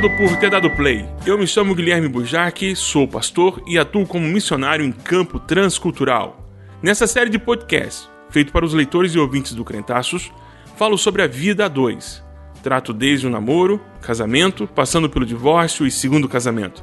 Obrigado 0.00 0.16
por 0.16 0.36
ter 0.38 0.50
dado 0.50 0.70
play. 0.70 1.06
Eu 1.26 1.36
me 1.36 1.46
chamo 1.46 1.74
Guilherme 1.74 2.08
Bujac, 2.08 2.74
sou 2.74 3.06
pastor 3.06 3.62
e 3.66 3.78
atuo 3.78 4.06
como 4.06 4.26
missionário 4.26 4.82
em 4.82 4.90
campo 4.90 5.38
transcultural. 5.38 6.48
Nessa 6.82 7.06
série 7.06 7.28
de 7.28 7.38
podcasts, 7.38 8.08
feito 8.30 8.50
para 8.50 8.64
os 8.64 8.72
leitores 8.72 9.14
e 9.14 9.18
ouvintes 9.18 9.52
do 9.52 9.62
Crentaços, 9.62 10.32
falo 10.78 10.96
sobre 10.96 11.20
a 11.20 11.26
vida 11.26 11.66
a 11.66 11.68
dois. 11.68 12.24
Trato 12.62 12.94
desde 12.94 13.26
o 13.26 13.30
namoro, 13.30 13.78
casamento, 14.00 14.66
passando 14.66 15.10
pelo 15.10 15.26
divórcio 15.26 15.86
e 15.86 15.90
segundo 15.90 16.26
casamento. 16.26 16.82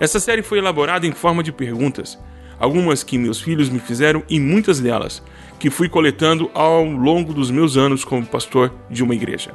Essa 0.00 0.18
série 0.18 0.42
foi 0.42 0.58
elaborada 0.58 1.06
em 1.06 1.12
forma 1.12 1.44
de 1.44 1.52
perguntas, 1.52 2.18
algumas 2.58 3.04
que 3.04 3.18
meus 3.18 3.40
filhos 3.40 3.68
me 3.68 3.78
fizeram 3.78 4.24
e 4.28 4.40
muitas 4.40 4.80
delas 4.80 5.22
que 5.60 5.70
fui 5.70 5.88
coletando 5.88 6.50
ao 6.52 6.84
longo 6.84 7.32
dos 7.32 7.52
meus 7.52 7.76
anos 7.76 8.04
como 8.04 8.26
pastor 8.26 8.74
de 8.90 9.04
uma 9.04 9.14
igreja. 9.14 9.52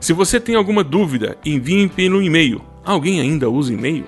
Se 0.00 0.12
você 0.12 0.38
tem 0.38 0.54
alguma 0.54 0.84
dúvida, 0.84 1.36
envie 1.44 1.88
pelo 1.88 2.22
e-mail. 2.22 2.62
Alguém 2.84 3.20
ainda 3.20 3.50
usa 3.50 3.72
e-mail? 3.72 4.04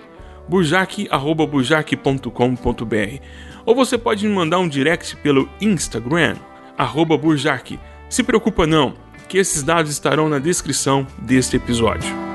burjac.burjac.com.br 0.49 3.23
Ou 3.65 3.75
você 3.75 3.97
pode 3.97 4.27
me 4.27 4.35
mandar 4.35 4.59
um 4.59 4.69
direct 4.69 5.17
pelo 5.17 5.49
Instagram, 5.61 6.37
arroba 6.77 7.17
burjac. 7.17 7.79
Se 8.09 8.23
preocupa 8.23 8.67
não, 8.67 8.95
que 9.29 9.39
esses 9.39 9.63
dados 9.63 9.93
estarão 9.93 10.29
na 10.29 10.41
descrição 10.41 11.07
deste 11.19 11.57
episódio. 11.57 12.30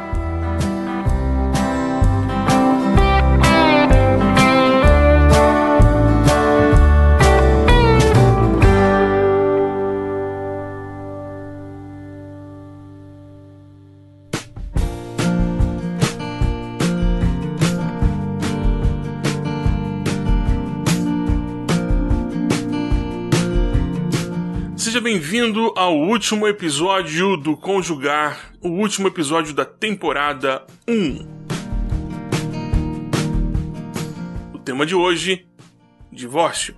Seja 24.86 25.02
bem-vindo 25.02 25.74
ao 25.76 25.98
último 25.98 26.48
episódio 26.48 27.36
do 27.38 27.58
Conjugar, 27.58 28.54
o 28.62 28.70
último 28.70 29.08
episódio 29.08 29.52
da 29.52 29.66
temporada 29.66 30.64
1. 30.88 31.28
O 34.54 34.60
tema 34.60 34.86
de 34.86 34.94
hoje: 34.94 35.48
divórcio. 36.12 36.76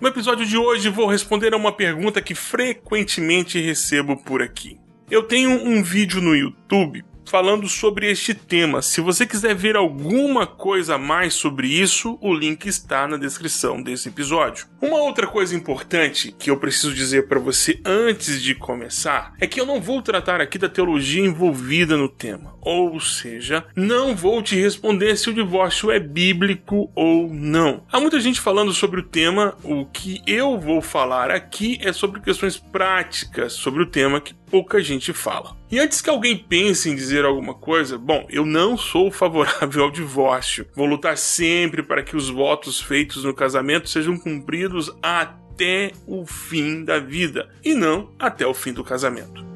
No 0.00 0.08
episódio 0.08 0.44
de 0.44 0.56
hoje 0.56 0.88
vou 0.88 1.06
responder 1.06 1.54
a 1.54 1.56
uma 1.56 1.70
pergunta 1.70 2.20
que 2.20 2.34
frequentemente 2.34 3.60
recebo 3.60 4.16
por 4.16 4.42
aqui. 4.42 4.80
Eu 5.08 5.22
tenho 5.22 5.50
um 5.50 5.80
vídeo 5.80 6.20
no 6.20 6.34
YouTube 6.34 7.04
falando 7.30 7.68
sobre 7.68 8.10
este 8.10 8.34
tema. 8.34 8.82
Se 8.82 9.00
você 9.00 9.24
quiser 9.24 9.54
ver 9.54 9.76
alguma 9.76 10.48
coisa 10.48 10.96
a 10.96 10.98
mais 10.98 11.32
sobre 11.32 11.68
isso, 11.68 12.18
o 12.20 12.34
link 12.34 12.66
está 12.66 13.06
na 13.06 13.16
descrição 13.16 13.80
desse 13.80 14.08
episódio. 14.08 14.66
Uma 14.82 14.96
outra 14.96 15.28
coisa 15.28 15.54
importante 15.54 16.34
que 16.36 16.50
eu 16.50 16.56
preciso 16.56 16.92
dizer 16.92 17.28
para 17.28 17.38
você 17.38 17.80
antes 17.84 18.42
de 18.42 18.52
começar 18.56 19.32
é 19.38 19.46
que 19.46 19.60
eu 19.60 19.64
não 19.64 19.80
vou 19.80 20.02
tratar 20.02 20.40
aqui 20.40 20.58
da 20.58 20.68
teologia 20.68 21.24
envolvida 21.24 21.96
no 21.96 22.08
tema. 22.08 22.56
Ou 22.60 22.98
seja, 22.98 23.64
não 23.76 24.16
vou 24.16 24.42
te 24.42 24.56
responder 24.60 25.16
se 25.16 25.30
o 25.30 25.34
divórcio 25.34 25.92
é 25.92 26.00
bíblico 26.00 26.90
ou 26.96 27.32
não. 27.32 27.84
Há 27.92 28.00
muita 28.00 28.18
gente 28.18 28.40
falando 28.40 28.72
sobre 28.72 28.98
o 28.98 29.04
tema, 29.04 29.56
o 29.62 29.86
que 29.86 30.20
eu 30.26 30.58
vou 30.58 30.82
falar 30.82 31.30
aqui 31.30 31.78
é 31.80 31.92
sobre 31.92 32.20
questões 32.20 32.58
práticas 32.58 33.52
sobre 33.52 33.84
o 33.84 33.86
tema 33.86 34.20
que 34.20 34.34
pouca 34.50 34.82
gente 34.82 35.12
fala. 35.12 35.56
E 35.70 35.78
antes 35.78 36.00
que 36.00 36.10
alguém 36.10 36.36
pense 36.36 36.90
em 36.90 36.96
dizer 36.96 37.24
alguma 37.24 37.54
coisa, 37.54 37.96
bom, 37.96 38.26
eu 38.28 38.44
não 38.44 38.76
sou 38.76 39.10
favorável 39.10 39.84
ao 39.84 39.90
divórcio. 39.90 40.66
Vou 40.74 40.86
lutar 40.86 41.16
sempre 41.16 41.82
para 41.82 42.02
que 42.02 42.16
os 42.16 42.28
votos 42.28 42.80
feitos 42.80 43.24
no 43.24 43.32
casamento 43.32 43.88
sejam 43.88 44.18
cumpridos 44.18 44.90
até 45.00 45.92
o 46.06 46.26
fim 46.26 46.84
da 46.84 46.98
vida 46.98 47.48
e 47.64 47.74
não 47.74 48.10
até 48.18 48.46
o 48.46 48.52
fim 48.52 48.72
do 48.72 48.82
casamento. 48.82 49.48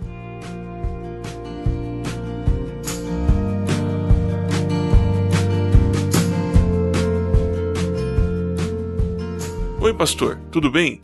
Oi, 9.81 9.93
pastor, 9.93 10.39
tudo 10.51 10.71
bem? 10.71 11.03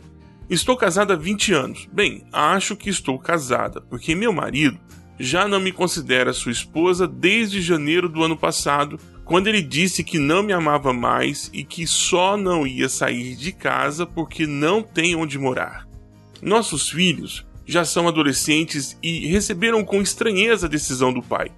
Estou 0.51 0.75
casada 0.75 1.13
há 1.13 1.15
20 1.15 1.53
anos. 1.53 1.87
Bem, 1.93 2.25
acho 2.29 2.75
que 2.75 2.89
estou 2.89 3.17
casada, 3.17 3.79
porque 3.79 4.13
meu 4.13 4.33
marido 4.33 4.77
já 5.17 5.47
não 5.47 5.61
me 5.61 5.71
considera 5.71 6.33
sua 6.33 6.51
esposa 6.51 7.07
desde 7.07 7.61
janeiro 7.61 8.09
do 8.09 8.21
ano 8.21 8.35
passado, 8.35 8.99
quando 9.23 9.47
ele 9.47 9.61
disse 9.61 10.03
que 10.03 10.19
não 10.19 10.43
me 10.43 10.51
amava 10.51 10.91
mais 10.91 11.49
e 11.53 11.63
que 11.63 11.87
só 11.87 12.35
não 12.35 12.67
ia 12.67 12.89
sair 12.89 13.37
de 13.37 13.53
casa 13.53 14.05
porque 14.05 14.45
não 14.45 14.83
tem 14.83 15.15
onde 15.15 15.39
morar. 15.39 15.87
Nossos 16.41 16.89
filhos 16.89 17.45
já 17.65 17.85
são 17.85 18.09
adolescentes 18.09 18.99
e 19.01 19.27
receberam 19.27 19.85
com 19.85 20.01
estranheza 20.01 20.65
a 20.65 20.69
decisão 20.69 21.13
do 21.13 21.23
pai. 21.23 21.49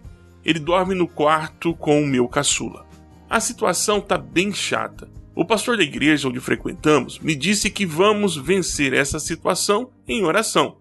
Ele 0.45 0.59
dorme 0.59 0.93
no 0.93 1.07
quarto 1.07 1.73
com 1.73 1.99
o 1.99 2.05
meu 2.05 2.27
caçula. 2.27 2.85
A 3.27 3.39
situação 3.39 3.99
tá 3.99 4.19
bem 4.19 4.53
chata. 4.53 5.09
O 5.35 5.43
pastor 5.43 5.77
da 5.77 5.83
igreja 5.83 6.27
onde 6.27 6.39
frequentamos 6.39 7.17
me 7.17 7.35
disse 7.35 7.71
que 7.71 7.87
vamos 7.87 8.37
vencer 8.37 8.93
essa 8.93 9.19
situação 9.19 9.91
em 10.07 10.23
oração. 10.23 10.77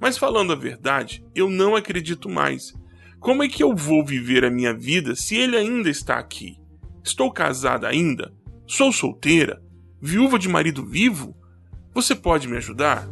Mas 0.00 0.16
falando 0.16 0.52
a 0.52 0.56
verdade, 0.56 1.22
eu 1.34 1.50
não 1.50 1.76
acredito 1.76 2.28
mais. 2.28 2.72
Como 3.20 3.42
é 3.42 3.48
que 3.48 3.62
eu 3.62 3.76
vou 3.76 4.04
viver 4.04 4.46
a 4.46 4.50
minha 4.50 4.72
vida 4.72 5.14
se 5.14 5.36
ele 5.36 5.56
ainda 5.56 5.90
está 5.90 6.18
aqui? 6.18 6.58
Estou 7.04 7.30
casada 7.30 7.86
ainda? 7.86 8.32
Sou 8.66 8.90
solteira? 8.90 9.62
Viúva 10.00 10.38
de 10.38 10.48
marido 10.48 10.86
vivo? 10.86 11.36
Você 11.94 12.14
pode 12.14 12.48
me 12.48 12.56
ajudar? 12.56 13.06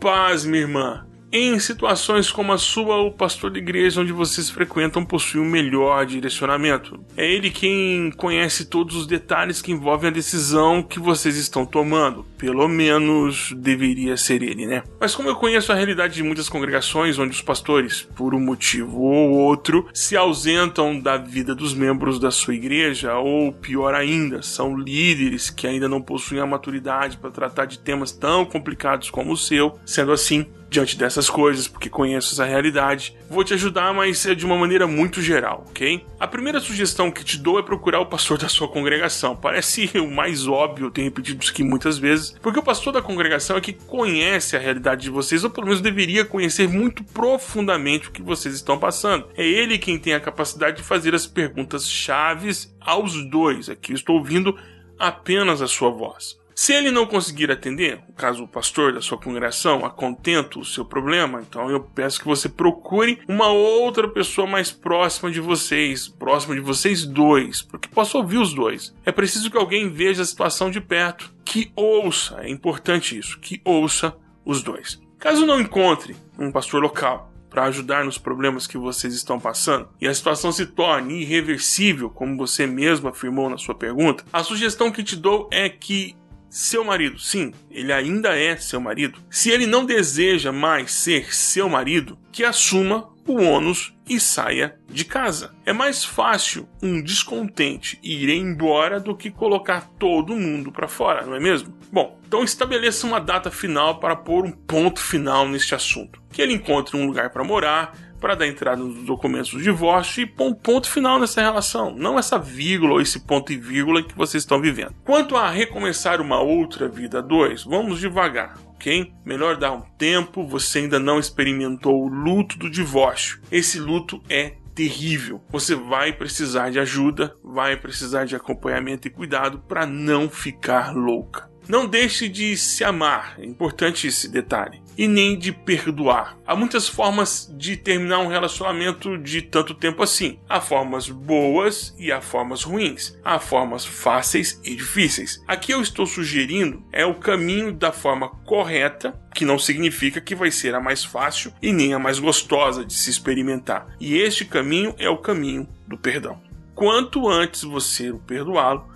Paz, 0.00 0.44
minha 0.44 0.62
irmã. 0.62 1.07
Em 1.30 1.58
situações 1.58 2.30
como 2.30 2.54
a 2.54 2.58
sua, 2.58 2.96
o 3.02 3.12
pastor 3.12 3.50
da 3.50 3.58
igreja 3.58 4.00
onde 4.00 4.12
vocês 4.12 4.48
frequentam 4.48 5.04
possui 5.04 5.38
um 5.38 5.44
melhor 5.44 6.06
direcionamento. 6.06 6.98
É 7.14 7.30
ele 7.30 7.50
quem 7.50 8.10
conhece 8.16 8.64
todos 8.64 8.96
os 8.96 9.06
detalhes 9.06 9.60
que 9.60 9.70
envolvem 9.70 10.08
a 10.08 10.12
decisão 10.12 10.82
que 10.82 10.98
vocês 10.98 11.36
estão 11.36 11.66
tomando. 11.66 12.24
Pelo 12.38 12.66
menos 12.66 13.52
deveria 13.58 14.16
ser 14.16 14.42
ele, 14.42 14.66
né? 14.66 14.82
Mas 14.98 15.14
como 15.14 15.28
eu 15.28 15.36
conheço 15.36 15.70
a 15.70 15.74
realidade 15.74 16.14
de 16.14 16.22
muitas 16.22 16.48
congregações 16.48 17.18
onde 17.18 17.34
os 17.34 17.42
pastores, 17.42 18.08
por 18.16 18.34
um 18.34 18.40
motivo 18.40 19.02
ou 19.02 19.32
outro, 19.32 19.86
se 19.92 20.16
ausentam 20.16 20.98
da 20.98 21.18
vida 21.18 21.54
dos 21.54 21.74
membros 21.74 22.18
da 22.18 22.30
sua 22.30 22.54
igreja, 22.54 23.18
ou 23.18 23.52
pior 23.52 23.94
ainda, 23.94 24.40
são 24.40 24.74
líderes 24.74 25.50
que 25.50 25.66
ainda 25.66 25.90
não 25.90 26.00
possuem 26.00 26.40
a 26.40 26.46
maturidade 26.46 27.18
para 27.18 27.30
tratar 27.30 27.66
de 27.66 27.78
temas 27.78 28.12
tão 28.12 28.46
complicados 28.46 29.10
como 29.10 29.32
o 29.32 29.36
seu, 29.36 29.78
sendo 29.84 30.10
assim, 30.10 30.46
diante 30.68 30.96
dessas 30.96 31.30
coisas, 31.30 31.66
porque 31.66 31.88
conheço 31.88 32.34
essa 32.34 32.44
realidade. 32.44 33.16
Vou 33.28 33.42
te 33.42 33.54
ajudar, 33.54 33.92
mas 33.94 34.24
é 34.26 34.34
de 34.34 34.44
uma 34.44 34.56
maneira 34.56 34.86
muito 34.86 35.22
geral, 35.22 35.64
ok? 35.68 36.04
A 36.20 36.26
primeira 36.26 36.60
sugestão 36.60 37.10
que 37.10 37.24
te 37.24 37.38
dou 37.38 37.58
é 37.58 37.62
procurar 37.62 38.00
o 38.00 38.06
pastor 38.06 38.38
da 38.38 38.48
sua 38.48 38.68
congregação. 38.68 39.34
Parece 39.34 39.90
o 39.98 40.10
mais 40.10 40.46
óbvio, 40.46 40.86
eu 40.86 40.90
tenho 40.90 41.06
repetido 41.06 41.42
isso 41.42 41.52
aqui 41.52 41.62
muitas 41.62 41.98
vezes, 41.98 42.34
porque 42.42 42.58
o 42.58 42.62
pastor 42.62 42.92
da 42.92 43.02
congregação 43.02 43.56
é 43.56 43.60
que 43.60 43.72
conhece 43.72 44.56
a 44.56 44.58
realidade 44.58 45.02
de 45.02 45.10
vocês, 45.10 45.44
ou 45.44 45.50
pelo 45.50 45.66
menos 45.66 45.80
deveria 45.80 46.24
conhecer 46.24 46.68
muito 46.68 47.02
profundamente 47.04 48.08
o 48.08 48.12
que 48.12 48.22
vocês 48.22 48.54
estão 48.54 48.78
passando. 48.78 49.26
É 49.36 49.46
ele 49.46 49.78
quem 49.78 49.98
tem 49.98 50.14
a 50.14 50.20
capacidade 50.20 50.78
de 50.78 50.82
fazer 50.82 51.14
as 51.14 51.26
perguntas 51.26 51.88
chaves 51.88 52.74
aos 52.80 53.28
dois. 53.28 53.68
Aqui 53.68 53.92
estou 53.92 54.16
ouvindo 54.16 54.58
apenas 54.98 55.62
a 55.62 55.68
sua 55.68 55.90
voz. 55.90 56.37
Se 56.60 56.72
ele 56.72 56.90
não 56.90 57.06
conseguir 57.06 57.52
atender, 57.52 58.00
caso 58.16 58.42
o 58.42 58.48
pastor 58.48 58.92
da 58.92 59.00
sua 59.00 59.16
congregação 59.16 59.86
a 59.86 59.90
contento 59.90 60.58
o 60.58 60.64
seu 60.64 60.84
problema, 60.84 61.40
então 61.40 61.70
eu 61.70 61.78
peço 61.78 62.18
que 62.18 62.26
você 62.26 62.48
procure 62.48 63.20
uma 63.28 63.46
outra 63.46 64.08
pessoa 64.08 64.44
mais 64.44 64.72
próxima 64.72 65.30
de 65.30 65.38
vocês, 65.38 66.08
próxima 66.08 66.56
de 66.56 66.60
vocês 66.60 67.06
dois, 67.06 67.62
porque 67.62 67.88
posso 67.88 68.18
ouvir 68.18 68.38
os 68.38 68.52
dois. 68.52 68.92
É 69.06 69.12
preciso 69.12 69.48
que 69.52 69.56
alguém 69.56 69.88
veja 69.88 70.22
a 70.22 70.26
situação 70.26 70.68
de 70.68 70.80
perto, 70.80 71.32
que 71.44 71.70
ouça, 71.76 72.40
é 72.40 72.50
importante 72.50 73.16
isso, 73.16 73.38
que 73.38 73.60
ouça 73.64 74.16
os 74.44 74.60
dois. 74.60 75.00
Caso 75.16 75.46
não 75.46 75.60
encontre 75.60 76.16
um 76.36 76.50
pastor 76.50 76.82
local, 76.82 77.32
para 77.48 77.64
ajudar 77.64 78.04
nos 78.04 78.18
problemas 78.18 78.66
que 78.66 78.76
vocês 78.76 79.14
estão 79.14 79.38
passando 79.40 79.88
e 80.00 80.06
a 80.06 80.12
situação 80.12 80.52
se 80.52 80.66
torne 80.66 81.22
irreversível, 81.22 82.10
como 82.10 82.36
você 82.36 82.66
mesmo 82.66 83.08
afirmou 83.08 83.48
na 83.48 83.56
sua 83.56 83.74
pergunta, 83.74 84.24
a 84.32 84.42
sugestão 84.42 84.90
que 84.90 85.02
te 85.02 85.16
dou 85.16 85.48
é 85.50 85.68
que 85.68 86.14
seu 86.48 86.84
marido, 86.84 87.18
sim, 87.18 87.52
ele 87.70 87.92
ainda 87.92 88.36
é 88.36 88.56
seu 88.56 88.80
marido. 88.80 89.20
Se 89.30 89.50
ele 89.50 89.66
não 89.66 89.84
deseja 89.84 90.52
mais 90.52 90.92
ser 90.92 91.34
seu 91.34 91.68
marido, 91.68 92.18
que 92.32 92.44
assuma 92.44 93.10
o 93.26 93.42
ônus 93.42 93.94
e 94.08 94.18
saia 94.18 94.78
de 94.88 95.04
casa. 95.04 95.54
É 95.66 95.72
mais 95.72 96.02
fácil 96.02 96.66
um 96.82 97.02
descontente 97.02 97.98
ir 98.02 98.30
embora 98.30 98.98
do 98.98 99.14
que 99.14 99.30
colocar 99.30 99.86
todo 99.98 100.34
mundo 100.34 100.72
para 100.72 100.88
fora, 100.88 101.26
não 101.26 101.34
é 101.34 101.40
mesmo? 101.40 101.76
Bom, 101.92 102.18
então 102.26 102.42
estabeleça 102.42 103.06
uma 103.06 103.20
data 103.20 103.50
final 103.50 104.00
para 104.00 104.16
pôr 104.16 104.46
um 104.46 104.52
ponto 104.52 105.00
final 105.00 105.46
neste 105.46 105.74
assunto. 105.74 106.22
Que 106.30 106.40
ele 106.40 106.54
encontre 106.54 106.96
um 106.96 107.06
lugar 107.06 107.30
para 107.30 107.44
morar, 107.44 107.96
para 108.20 108.34
dar 108.34 108.46
entrada 108.46 108.82
nos 108.82 109.04
documentos 109.04 109.50
do 109.52 109.62
divórcio 109.62 110.22
e 110.22 110.26
pôr 110.26 110.48
um 110.48 110.54
ponto 110.54 110.90
final 110.90 111.18
nessa 111.18 111.40
relação, 111.40 111.94
não 111.94 112.18
essa 112.18 112.38
vírgula 112.38 112.94
ou 112.94 113.00
esse 113.00 113.20
ponto 113.20 113.52
e 113.52 113.56
vírgula 113.56 114.02
que 114.02 114.16
vocês 114.16 114.42
estão 114.42 114.60
vivendo. 114.60 114.94
Quanto 115.04 115.36
a 115.36 115.50
recomeçar 115.50 116.20
uma 116.20 116.40
outra 116.40 116.88
vida 116.88 117.22
dois, 117.22 117.64
vamos 117.64 118.00
devagar. 118.00 118.58
ok? 118.74 119.12
Melhor 119.24 119.56
dar 119.56 119.72
um 119.72 119.82
tempo, 119.98 120.46
você 120.46 120.80
ainda 120.80 120.98
não 120.98 121.18
experimentou 121.18 122.04
o 122.04 122.08
luto 122.08 122.58
do 122.58 122.70
divórcio. 122.70 123.40
Esse 123.50 123.78
luto 123.78 124.22
é 124.28 124.54
terrível. 124.74 125.42
Você 125.50 125.74
vai 125.74 126.12
precisar 126.12 126.70
de 126.70 126.78
ajuda, 126.78 127.34
vai 127.42 127.76
precisar 127.76 128.24
de 128.24 128.36
acompanhamento 128.36 129.08
e 129.08 129.10
cuidado 129.10 129.58
para 129.58 129.84
não 129.84 130.30
ficar 130.30 130.94
louca. 130.94 131.47
Não 131.68 131.86
deixe 131.86 132.30
de 132.30 132.56
se 132.56 132.82
amar, 132.82 133.34
é 133.38 133.44
importante 133.44 134.06
esse 134.06 134.26
detalhe, 134.26 134.80
e 134.96 135.06
nem 135.06 135.38
de 135.38 135.52
perdoar. 135.52 136.38
Há 136.46 136.56
muitas 136.56 136.88
formas 136.88 137.54
de 137.58 137.76
terminar 137.76 138.20
um 138.20 138.28
relacionamento 138.28 139.18
de 139.18 139.42
tanto 139.42 139.74
tempo 139.74 140.02
assim. 140.02 140.38
Há 140.48 140.62
formas 140.62 141.10
boas 141.10 141.94
e 141.98 142.10
há 142.10 142.22
formas 142.22 142.62
ruins. 142.62 143.14
Há 143.22 143.38
formas 143.38 143.84
fáceis 143.84 144.58
e 144.64 144.74
difíceis. 144.74 145.44
Aqui 145.46 145.72
eu 145.72 145.82
estou 145.82 146.06
sugerindo 146.06 146.82
é 146.90 147.04
o 147.04 147.16
caminho 147.16 147.70
da 147.70 147.92
forma 147.92 148.30
correta, 148.46 149.20
que 149.34 149.44
não 149.44 149.58
significa 149.58 150.22
que 150.22 150.34
vai 150.34 150.50
ser 150.50 150.74
a 150.74 150.80
mais 150.80 151.04
fácil 151.04 151.52
e 151.60 151.70
nem 151.70 151.92
a 151.92 151.98
mais 151.98 152.18
gostosa 152.18 152.82
de 152.82 152.94
se 152.94 153.10
experimentar. 153.10 153.86
E 154.00 154.16
este 154.16 154.46
caminho 154.46 154.94
é 154.98 155.10
o 155.10 155.18
caminho 155.18 155.68
do 155.86 155.98
perdão. 155.98 156.40
Quanto 156.74 157.28
antes 157.28 157.62
você 157.62 158.10
o 158.10 158.18
perdoá-lo, 158.18 158.88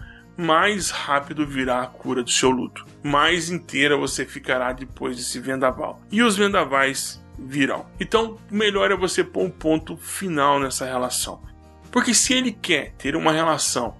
mais 0.42 0.90
rápido 0.90 1.46
virá 1.46 1.82
a 1.82 1.86
cura 1.86 2.22
do 2.22 2.30
seu 2.30 2.50
luto. 2.50 2.84
Mais 3.02 3.50
inteira 3.50 3.96
você 3.96 4.26
ficará 4.26 4.72
depois 4.72 5.16
desse 5.16 5.38
vendaval. 5.40 6.00
E 6.10 6.22
os 6.22 6.36
vendavais 6.36 7.22
virão. 7.38 7.86
Então, 7.98 8.38
melhor 8.50 8.90
é 8.90 8.96
você 8.96 9.24
pôr 9.24 9.44
um 9.44 9.50
ponto 9.50 9.96
final 9.96 10.58
nessa 10.58 10.84
relação. 10.84 11.42
Porque 11.90 12.14
se 12.14 12.34
ele 12.34 12.52
quer 12.52 12.92
ter 12.92 13.16
uma 13.16 13.32
relação 13.32 13.96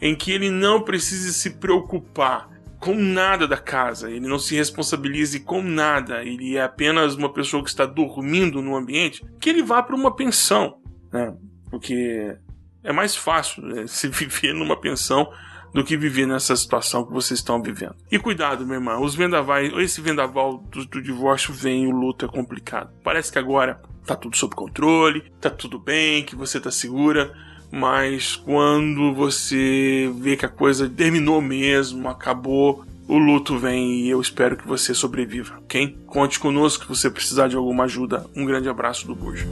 em 0.00 0.14
que 0.14 0.30
ele 0.30 0.50
não 0.50 0.82
precise 0.82 1.32
se 1.32 1.50
preocupar 1.50 2.48
com 2.78 2.94
nada 2.94 3.48
da 3.48 3.56
casa, 3.56 4.10
ele 4.10 4.28
não 4.28 4.38
se 4.38 4.54
responsabilize 4.54 5.40
com 5.40 5.62
nada, 5.62 6.22
ele 6.22 6.56
é 6.56 6.62
apenas 6.62 7.14
uma 7.14 7.32
pessoa 7.32 7.62
que 7.62 7.70
está 7.70 7.86
dormindo 7.86 8.60
no 8.60 8.76
ambiente, 8.76 9.24
que 9.40 9.48
ele 9.48 9.62
vá 9.62 9.82
para 9.82 9.96
uma 9.96 10.14
pensão, 10.14 10.78
né? 11.10 11.34
Porque 11.70 12.36
é 12.84 12.92
mais 12.92 13.16
fácil 13.16 13.62
né? 13.62 13.86
se 13.88 14.08
viver 14.08 14.52
numa 14.54 14.78
pensão 14.78 15.30
do 15.72 15.84
que 15.84 15.96
viver 15.96 16.26
nessa 16.26 16.56
situação 16.56 17.04
que 17.04 17.12
vocês 17.12 17.40
estão 17.40 17.62
vivendo. 17.62 17.94
E 18.10 18.18
cuidado, 18.18 18.66
meu 18.66 18.76
irmão, 18.76 19.02
os 19.02 19.14
vendavais, 19.14 19.72
esse 19.78 20.00
vendaval 20.00 20.58
do, 20.70 20.84
do 20.84 21.02
divórcio 21.02 21.52
vem, 21.52 21.86
o 21.86 21.90
luto 21.90 22.24
é 22.24 22.28
complicado. 22.28 22.90
Parece 23.02 23.30
que 23.30 23.38
agora 23.38 23.80
tá 24.06 24.14
tudo 24.14 24.36
sob 24.36 24.54
controle, 24.54 25.24
tá 25.40 25.50
tudo 25.50 25.78
bem, 25.78 26.22
que 26.24 26.36
você 26.36 26.60
tá 26.60 26.70
segura, 26.70 27.32
mas 27.70 28.36
quando 28.36 29.12
você 29.12 30.10
vê 30.18 30.36
que 30.36 30.46
a 30.46 30.48
coisa 30.48 30.88
terminou 30.88 31.42
mesmo, 31.42 32.08
acabou, 32.08 32.84
o 33.08 33.18
luto 33.18 33.58
vem 33.58 34.00
e 34.00 34.08
eu 34.08 34.20
espero 34.20 34.56
que 34.56 34.66
você 34.66 34.94
sobreviva, 34.94 35.58
ok? 35.58 35.96
Conte 36.06 36.40
conosco 36.40 36.84
se 36.84 36.88
você 36.88 37.10
precisar 37.10 37.48
de 37.48 37.56
alguma 37.56 37.84
ajuda. 37.84 38.26
Um 38.34 38.44
grande 38.44 38.68
abraço 38.68 39.06
do 39.06 39.14
Buja. 39.14 39.46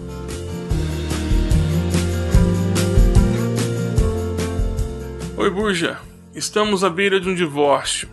Oi, 5.45 5.51
Buja. 5.51 6.01
Estamos 6.35 6.83
à 6.83 6.89
beira 6.89 7.21
de 7.21 7.29
um 7.29 7.35
divórcio. 7.35 8.09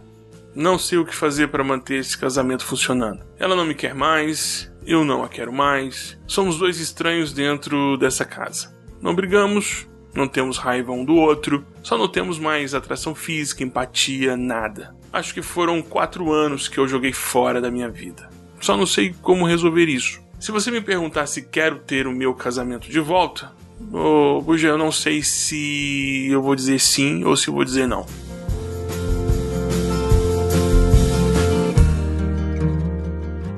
Não 0.53 0.77
sei 0.77 0.97
o 0.97 1.05
que 1.05 1.15
fazer 1.15 1.47
para 1.47 1.63
manter 1.63 1.95
esse 1.95 2.17
casamento 2.17 2.65
funcionando. 2.65 3.23
Ela 3.39 3.55
não 3.55 3.63
me 3.63 3.73
quer 3.73 3.95
mais, 3.95 4.69
eu 4.85 5.05
não 5.05 5.23
a 5.23 5.29
quero 5.29 5.53
mais. 5.53 6.19
Somos 6.27 6.57
dois 6.57 6.81
estranhos 6.81 7.31
dentro 7.31 7.95
dessa 7.95 8.25
casa. 8.25 8.75
Não 9.01 9.15
brigamos, 9.15 9.87
não 10.13 10.27
temos 10.27 10.57
raiva 10.57 10.91
um 10.91 11.05
do 11.05 11.15
outro, 11.15 11.65
só 11.81 11.97
não 11.97 12.09
temos 12.09 12.37
mais 12.37 12.75
atração 12.75 13.15
física, 13.15 13.63
empatia, 13.63 14.35
nada. 14.35 14.93
Acho 15.13 15.33
que 15.33 15.41
foram 15.41 15.81
quatro 15.81 16.33
anos 16.33 16.67
que 16.67 16.77
eu 16.77 16.85
joguei 16.85 17.13
fora 17.13 17.61
da 17.61 17.71
minha 17.71 17.87
vida. 17.87 18.29
Só 18.59 18.75
não 18.75 18.85
sei 18.85 19.15
como 19.21 19.47
resolver 19.47 19.85
isso. 19.85 20.21
Se 20.37 20.51
você 20.51 20.69
me 20.69 20.81
perguntar 20.81 21.27
se 21.27 21.43
quero 21.43 21.79
ter 21.79 22.07
o 22.07 22.11
meu 22.11 22.33
casamento 22.33 22.89
de 22.89 22.99
volta, 22.99 23.53
Ô, 23.91 24.41
Buja, 24.41 24.67
eu 24.67 24.77
não 24.77 24.91
sei 24.91 25.23
se 25.23 26.27
eu 26.29 26.41
vou 26.41 26.55
dizer 26.55 26.79
sim 26.79 27.23
ou 27.23 27.35
se 27.35 27.47
eu 27.47 27.53
vou 27.53 27.63
dizer 27.63 27.87
não. 27.87 28.05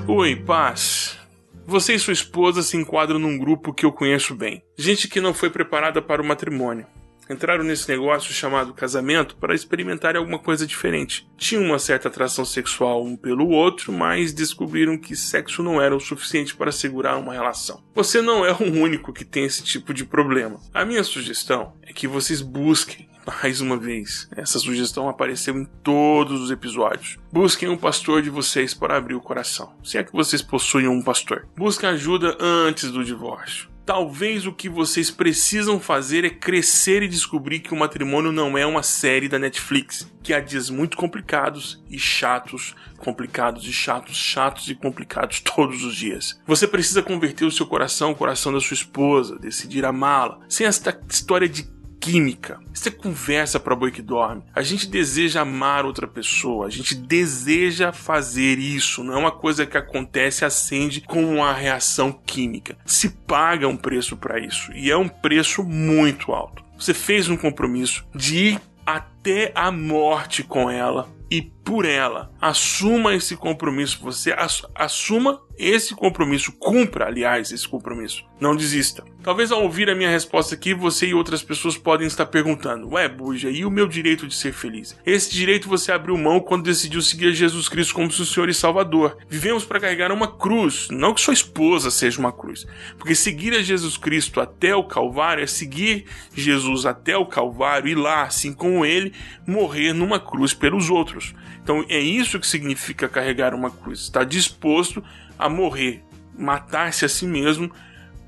Oi, 0.08 0.36
paz. 0.36 1.18
Você 1.66 1.96
e 1.96 2.00
sua 2.00 2.14
esposa 2.14 2.62
se 2.62 2.78
enquadram 2.78 3.18
num 3.18 3.38
grupo 3.38 3.74
que 3.74 3.86
eu 3.86 3.92
conheço 3.92 4.36
bem. 4.36 4.62
Gente 4.78 5.08
que 5.08 5.22
não 5.22 5.34
foi 5.34 5.50
preparada 5.50 6.02
para 6.02 6.22
o 6.22 6.26
matrimônio 6.26 6.86
entraram 7.30 7.64
nesse 7.64 7.90
negócio 7.90 8.34
chamado 8.34 8.74
casamento 8.74 9.36
para 9.36 9.56
experimentar 9.56 10.16
alguma 10.16 10.40
coisa 10.40 10.66
diferente. 10.68 11.28
Tinham 11.38 11.64
uma 11.64 11.80
certa 11.80 12.08
atração 12.08 12.46
sexual 12.46 13.04
um 13.04 13.16
pelo 13.16 13.50
outro, 13.50 13.92
mas 13.92 14.34
descobriram 14.34 14.98
que 14.98 15.16
sexo 15.16 15.64
não 15.64 15.82
era 15.82 15.96
o 15.96 16.00
suficiente 16.00 16.56
para 16.56 16.72
segurar 16.72 17.18
uma 17.18 17.34
relação. 17.34 17.84
Você 17.96 18.22
não 18.22 18.46
é 18.46 18.52
o 18.52 18.64
único 18.64 19.14
que 19.14 19.26
tem 19.26 19.46
esse 19.46 19.64
tipo 19.64 19.94
de 19.94 20.06
problema. 20.06 20.60
A 20.74 20.86
minha 20.86 21.04
sugestão 21.04 21.74
é 21.82 21.94
que 21.94 22.08
vocês 22.08 22.42
busquem 22.42 23.10
mais 23.42 23.62
uma 23.62 23.78
vez, 23.78 24.28
essa 24.36 24.60
sugestão 24.60 25.08
apareceu 25.10 25.58
em 25.58 25.66
todos 25.66 26.42
os 26.42 26.52
episódios. 26.52 27.18
Busquem 27.32 27.70
um 27.70 27.78
pastor 27.78 28.22
de 28.22 28.30
vocês 28.30 28.74
para 28.74 28.98
abrir 28.98 29.16
o 29.16 29.22
coração. 29.22 29.74
Se 29.84 29.98
é 29.98 30.04
que 30.04 30.14
vocês 30.14 30.42
possuem 30.42 30.88
um 30.88 31.02
pastor. 31.02 31.48
Busquem 31.56 31.90
ajuda 31.90 32.38
antes 32.40 32.92
do 32.92 33.04
divórcio. 33.04 33.73
Talvez 33.86 34.46
o 34.46 34.54
que 34.54 34.70
vocês 34.70 35.12
precisam 35.12 35.78
fazer 35.78 36.24
é 36.24 36.30
crescer 36.30 37.04
e 37.04 37.08
descobrir 37.08 37.60
que 37.60 37.74
o 37.74 37.78
matrimônio 37.78 38.32
não 38.32 38.58
é 38.58 38.66
uma 38.66 38.82
série 38.82 39.28
da 39.28 39.38
Netflix, 39.38 40.10
que 40.22 40.34
há 40.34 40.40
dias 40.40 40.70
muito 40.70 40.96
complicados 40.96 41.84
e 41.90 42.00
chatos, 42.00 42.74
complicados 42.98 43.68
e 43.68 43.74
chatos, 43.74 44.16
chatos 44.16 44.70
e 44.70 44.76
complicados 44.76 45.42
todos 45.56 45.84
os 45.84 45.96
dias. 45.96 46.40
Você 46.48 46.66
precisa 46.66 47.04
converter 47.04 47.44
o 47.44 47.52
seu 47.52 47.68
coração 47.68 48.10
ao 48.10 48.16
coração 48.16 48.54
da 48.54 48.62
sua 48.62 48.76
esposa, 48.76 49.38
decidir 49.38 49.84
amá-la, 49.84 50.40
sem 50.48 50.66
esta 50.66 50.98
história 51.10 51.50
de 51.50 51.68
química. 52.04 52.60
É 52.86 52.90
conversa 52.90 53.62
para 53.62 53.76
boi 53.76 53.92
que 53.92 54.02
dorme. 54.02 54.44
A 54.54 54.62
gente 54.62 54.88
deseja 54.88 55.42
amar 55.42 55.86
outra 55.86 56.06
pessoa, 56.06 56.68
a 56.68 56.70
gente 56.70 56.94
deseja 56.94 57.94
fazer 57.94 58.60
isso. 58.60 59.02
Não 59.06 59.14
é 59.14 59.18
uma 59.18 59.32
coisa 59.32 59.66
que 59.66 59.78
acontece 59.78 60.44
acende 60.44 61.00
com 61.00 61.24
uma 61.24 61.54
reação 61.54 62.12
química. 62.12 62.78
Se 62.86 63.10
paga 63.10 63.70
um 63.70 63.78
preço 63.78 64.18
para 64.18 64.38
isso 64.38 64.74
e 64.74 64.92
é 64.92 64.98
um 64.98 65.08
preço 65.08 65.64
muito 65.64 66.34
alto. 66.34 66.62
Você 66.78 66.94
fez 66.94 67.30
um 67.30 67.38
compromisso 67.38 68.06
de 68.14 68.38
ir 68.38 68.62
até 68.86 69.54
a 69.56 69.72
morte 69.72 70.44
com 70.44 70.70
ela 70.70 71.10
e 71.32 71.42
por 71.64 71.86
ela. 71.86 72.32
Assuma 72.40 73.16
esse 73.16 73.36
compromisso. 73.36 74.00
Você 74.02 74.36
assuma 74.76 75.42
esse 75.58 75.96
compromisso. 75.96 76.52
Cumpra, 76.54 77.08
aliás, 77.08 77.52
esse 77.52 77.68
compromisso. 77.68 78.26
Não 78.40 78.56
desista. 78.56 79.04
Talvez 79.24 79.52
ao 79.52 79.64
ouvir 79.64 79.90
a 79.90 79.96
minha 79.96 80.10
resposta 80.10 80.54
aqui, 80.54 80.74
você 80.74 81.08
e 81.08 81.14
outras 81.14 81.42
pessoas 81.42 81.78
podem 81.78 82.06
estar 82.08 82.26
perguntando: 82.26 82.90
Ué, 82.94 83.08
Buja, 83.08 83.50
e 83.50 83.64
o 83.64 83.72
meu 83.72 83.88
direito 83.88 84.28
de 84.28 84.36
ser 84.36 84.52
feliz? 84.52 84.98
Esse 85.06 85.32
direito 85.32 85.70
você 85.70 85.92
abriu 85.94 86.18
mão 86.18 86.42
quando 86.42 86.66
decidiu 86.66 87.02
seguir 87.02 87.34
Jesus 87.34 87.70
Cristo 87.70 87.94
como 87.94 88.12
seu 88.12 88.26
Senhor 88.26 88.50
e 88.50 88.54
Salvador. 88.54 89.18
Vivemos 89.30 89.64
para 89.64 89.80
carregar 89.80 90.12
uma 90.12 90.28
cruz, 90.28 90.90
não 90.92 91.14
que 91.14 91.22
sua 91.22 91.34
esposa 91.34 91.90
seja 91.90 92.20
uma 92.20 92.34
cruz. 92.34 92.68
Porque 92.98 93.16
seguir 93.16 93.54
a 93.54 93.62
Jesus 93.62 93.96
Cristo 93.96 94.42
até 94.42 94.76
o 94.76 94.84
Calvário 94.84 95.44
é 95.44 95.48
seguir 95.48 96.06
Jesus 96.36 96.86
até 96.86 97.16
o 97.16 97.26
Calvário 97.26 97.88
e 97.88 97.96
lá, 97.96 98.24
assim 98.24 98.54
como 98.54 98.86
ele, 98.86 99.14
morrer 99.48 99.94
numa 99.94 100.20
cruz 100.20 100.54
pelos 100.54 100.90
outros. 100.90 101.34
Então 101.64 101.86
é 101.88 102.00
isso 102.00 102.40
que 102.40 102.46
significa 102.46 103.08
carregar 103.08 103.56
uma 103.56 103.72
cruz. 103.72 104.02
Está 104.02 104.24
disposto 104.24 105.04
a 105.40 105.48
morrer, 105.48 106.04
matar-se 106.38 107.06
a 107.06 107.10
si 107.10 107.26
mesmo 107.26 107.72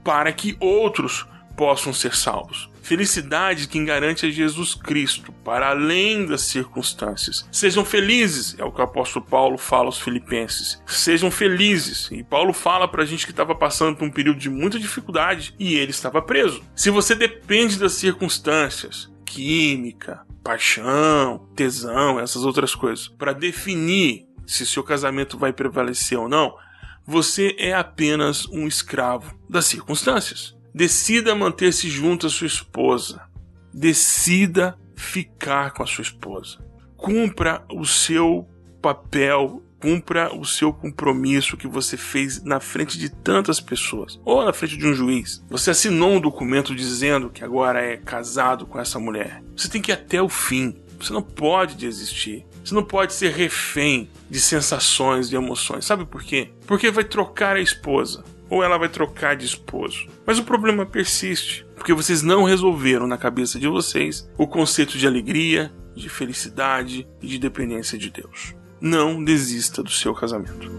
para 0.03 0.31
que 0.31 0.55
outros 0.59 1.27
possam 1.55 1.93
ser 1.93 2.15
salvos. 2.15 2.69
Felicidade 2.81 3.67
quem 3.67 3.83
garante 3.83 4.27
é 4.27 4.29
Jesus 4.29 4.75
Cristo, 4.75 5.31
para 5.43 5.69
além 5.69 6.25
das 6.25 6.41
circunstâncias. 6.41 7.47
Sejam 7.51 7.83
felizes, 7.83 8.55
é 8.59 8.63
o 8.63 8.71
que 8.71 8.79
o 8.79 8.83
apóstolo 8.83 9.25
Paulo 9.25 9.57
fala 9.57 9.87
aos 9.87 9.99
filipenses. 9.99 10.79
Sejam 10.85 11.31
felizes. 11.31 12.09
E 12.11 12.23
Paulo 12.23 12.53
fala 12.53 12.87
para 12.87 13.01
a 13.01 13.05
gente 13.05 13.25
que 13.25 13.31
estava 13.31 13.55
passando 13.55 13.97
por 13.97 14.05
um 14.05 14.11
período 14.11 14.39
de 14.39 14.49
muita 14.49 14.77
dificuldade 14.77 15.55
e 15.57 15.75
ele 15.75 15.91
estava 15.91 16.21
preso. 16.21 16.61
Se 16.75 16.91
você 16.91 17.15
depende 17.15 17.79
das 17.79 17.93
circunstâncias, 17.93 19.11
química, 19.25 20.23
paixão, 20.45 21.49
tesão, 21.55 22.19
essas 22.19 22.45
outras 22.45 22.75
coisas, 22.75 23.07
para 23.07 23.33
definir 23.33 24.27
se 24.45 24.63
seu 24.63 24.83
casamento 24.83 25.39
vai 25.39 25.51
prevalecer 25.51 26.19
ou 26.19 26.29
não, 26.29 26.55
Você 27.07 27.55
é 27.59 27.71
apenas 27.71 28.47
um 28.47 28.65
escravo 28.65 29.39
das 29.47 29.65
circunstâncias. 29.65 30.57
Decida 30.73 31.35
manter-se 31.35 31.87
junto 31.87 32.25
à 32.25 32.29
sua 32.31 32.47
esposa. 32.47 33.21
Decida 33.71 34.75
ficar 34.95 35.71
com 35.71 35.83
a 35.83 35.85
sua 35.85 36.01
esposa. 36.01 36.57
Cumpra 36.97 37.63
o 37.71 37.85
seu 37.85 38.49
papel, 38.81 39.61
cumpra 39.79 40.33
o 40.35 40.45
seu 40.45 40.73
compromisso 40.73 41.57
que 41.57 41.67
você 41.67 41.97
fez 41.97 42.43
na 42.43 42.59
frente 42.59 42.97
de 42.97 43.09
tantas 43.09 43.59
pessoas, 43.59 44.19
ou 44.23 44.43
na 44.43 44.53
frente 44.53 44.77
de 44.77 44.87
um 44.87 44.93
juiz. 44.93 45.43
Você 45.49 45.71
assinou 45.71 46.13
um 46.13 46.19
documento 46.19 46.75
dizendo 46.75 47.29
que 47.29 47.43
agora 47.43 47.81
é 47.81 47.97
casado 47.97 48.65
com 48.65 48.79
essa 48.79 48.99
mulher. 48.99 49.43
Você 49.55 49.69
tem 49.69 49.81
que 49.81 49.91
ir 49.91 49.93
até 49.93 50.21
o 50.21 50.29
fim. 50.29 50.75
Você 50.99 51.11
não 51.11 51.21
pode 51.21 51.75
desistir. 51.75 52.45
Você 52.63 52.73
não 52.73 52.83
pode 52.83 53.13
ser 53.13 53.31
refém 53.31 54.09
de 54.29 54.39
sensações, 54.39 55.29
de 55.29 55.35
emoções. 55.35 55.85
Sabe 55.85 56.05
por 56.05 56.23
quê? 56.23 56.49
Porque 56.65 56.89
vai 56.89 57.03
trocar 57.03 57.57
a 57.57 57.61
esposa 57.61 58.23
ou 58.49 58.63
ela 58.63 58.77
vai 58.77 58.89
trocar 58.89 59.35
de 59.35 59.45
esposo. 59.45 60.07
Mas 60.25 60.39
o 60.39 60.43
problema 60.43 60.85
persiste, 60.85 61.65
porque 61.75 61.93
vocês 61.93 62.21
não 62.21 62.43
resolveram 62.43 63.07
na 63.07 63.17
cabeça 63.17 63.59
de 63.59 63.67
vocês 63.67 64.29
o 64.37 64.47
conceito 64.47 64.97
de 64.97 65.07
alegria, 65.07 65.71
de 65.95 66.09
felicidade 66.09 67.07
e 67.21 67.27
de 67.27 67.39
dependência 67.39 67.97
de 67.97 68.09
Deus. 68.09 68.55
Não 68.79 69.23
desista 69.23 69.81
do 69.81 69.89
seu 69.89 70.13
casamento. 70.13 70.69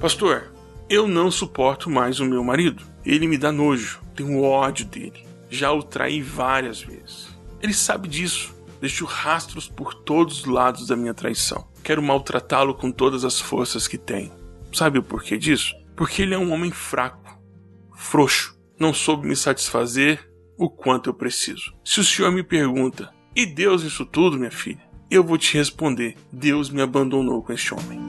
Pastor, 0.00 0.52
eu 0.88 1.08
não 1.08 1.30
suporto 1.30 1.90
mais 1.90 2.20
o 2.20 2.24
meu 2.24 2.44
marido. 2.44 2.84
Ele 3.04 3.26
me 3.26 3.36
dá 3.36 3.50
nojo, 3.50 4.00
tenho 4.14 4.40
ódio 4.42 4.86
dele. 4.86 5.26
Já 5.50 5.72
o 5.72 5.82
traí 5.82 6.22
várias 6.22 6.80
vezes. 6.80 7.28
Ele 7.60 7.74
sabe 7.74 8.08
disso. 8.08 8.54
Deixo 8.80 9.04
rastros 9.04 9.68
por 9.68 9.94
todos 9.94 10.40
os 10.40 10.44
lados 10.44 10.86
da 10.86 10.94
minha 10.94 11.14
traição. 11.14 11.66
Quero 11.82 12.02
maltratá-lo 12.02 12.74
com 12.74 12.92
todas 12.92 13.24
as 13.24 13.40
forças 13.40 13.88
que 13.88 13.98
tenho. 13.98 14.30
Sabe 14.72 14.98
o 14.98 15.02
porquê 15.02 15.38
disso? 15.38 15.74
Porque 15.96 16.22
ele 16.22 16.34
é 16.34 16.38
um 16.38 16.52
homem 16.52 16.70
fraco, 16.70 17.40
frouxo, 17.96 18.56
não 18.78 18.92
soube 18.92 19.26
me 19.26 19.34
satisfazer 19.34 20.30
o 20.56 20.70
quanto 20.70 21.10
eu 21.10 21.14
preciso. 21.14 21.74
Se 21.84 22.00
o 22.00 22.04
senhor 22.04 22.32
me 22.32 22.42
pergunta, 22.42 23.12
e 23.34 23.44
Deus 23.44 23.82
isso 23.82 24.06
tudo, 24.06 24.38
minha 24.38 24.50
filha? 24.50 24.84
Eu 25.10 25.22
vou 25.22 25.36
te 25.36 25.56
responder: 25.56 26.16
Deus 26.32 26.70
me 26.70 26.80
abandonou 26.80 27.42
com 27.42 27.52
este 27.52 27.74
homem. 27.74 28.00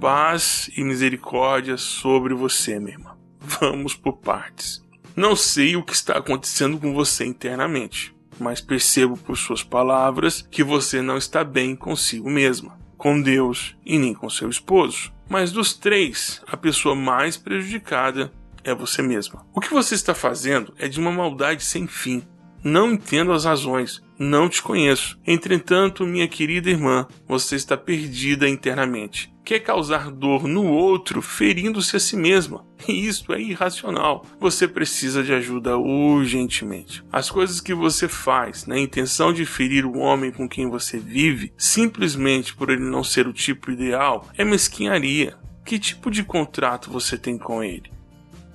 Paz 0.00 0.70
e 0.76 0.84
misericórdia 0.84 1.78
sobre 1.78 2.34
você, 2.34 2.78
minha 2.78 2.92
irmã. 2.92 3.16
Vamos 3.40 3.94
por 3.94 4.18
partes. 4.18 4.84
Não 5.16 5.34
sei 5.34 5.76
o 5.76 5.82
que 5.82 5.94
está 5.94 6.18
acontecendo 6.18 6.78
com 6.78 6.92
você 6.92 7.24
internamente, 7.24 8.14
mas 8.38 8.60
percebo 8.60 9.16
por 9.16 9.38
suas 9.38 9.62
palavras 9.62 10.42
que 10.42 10.62
você 10.62 11.00
não 11.00 11.16
está 11.16 11.42
bem 11.42 11.74
consigo 11.74 12.28
mesma, 12.28 12.78
com 12.98 13.22
Deus 13.22 13.76
e 13.86 13.98
nem 13.98 14.12
com 14.12 14.28
seu 14.28 14.50
esposo. 14.50 15.12
Mas 15.28 15.52
dos 15.52 15.72
três, 15.72 16.42
a 16.46 16.56
pessoa 16.56 16.94
mais 16.94 17.36
prejudicada 17.36 18.32
é 18.64 18.74
você 18.74 19.02
mesma. 19.02 19.46
O 19.54 19.60
que 19.60 19.72
você 19.72 19.94
está 19.94 20.14
fazendo 20.14 20.74
é 20.78 20.88
de 20.88 20.98
uma 20.98 21.12
maldade 21.12 21.64
sem 21.64 21.86
fim. 21.86 22.22
Não 22.62 22.92
entendo 22.92 23.32
as 23.32 23.44
razões, 23.44 24.02
não 24.18 24.48
te 24.48 24.62
conheço. 24.62 25.18
Entretanto, 25.26 26.06
minha 26.06 26.26
querida 26.26 26.70
irmã, 26.70 27.06
você 27.28 27.56
está 27.56 27.76
perdida 27.76 28.48
internamente 28.48 29.34
quer 29.44 29.60
causar 29.60 30.10
dor 30.10 30.48
no 30.48 30.64
outro, 30.64 31.20
ferindo-se 31.20 31.96
a 31.96 32.00
si 32.00 32.16
mesma. 32.16 32.64
E 32.88 33.06
isso 33.06 33.32
é 33.32 33.40
irracional. 33.40 34.26
Você 34.38 34.68
precisa 34.68 35.22
de 35.22 35.32
ajuda 35.32 35.76
urgentemente. 35.78 37.02
As 37.10 37.30
coisas 37.30 37.60
que 37.60 37.72
você 37.72 38.08
faz 38.08 38.66
na 38.66 38.78
intenção 38.78 39.32
de 39.32 39.46
ferir 39.46 39.86
o 39.86 39.98
homem 39.98 40.30
com 40.30 40.46
quem 40.46 40.68
você 40.68 40.98
vive, 40.98 41.52
simplesmente 41.56 42.54
por 42.54 42.68
ele 42.68 42.82
não 42.82 43.02
ser 43.02 43.26
o 43.26 43.32
tipo 43.32 43.70
ideal, 43.70 44.28
é 44.36 44.44
mesquinharia. 44.44 45.36
Que 45.64 45.78
tipo 45.78 46.10
de 46.10 46.22
contrato 46.22 46.90
você 46.90 47.16
tem 47.16 47.38
com 47.38 47.64
ele? 47.64 47.90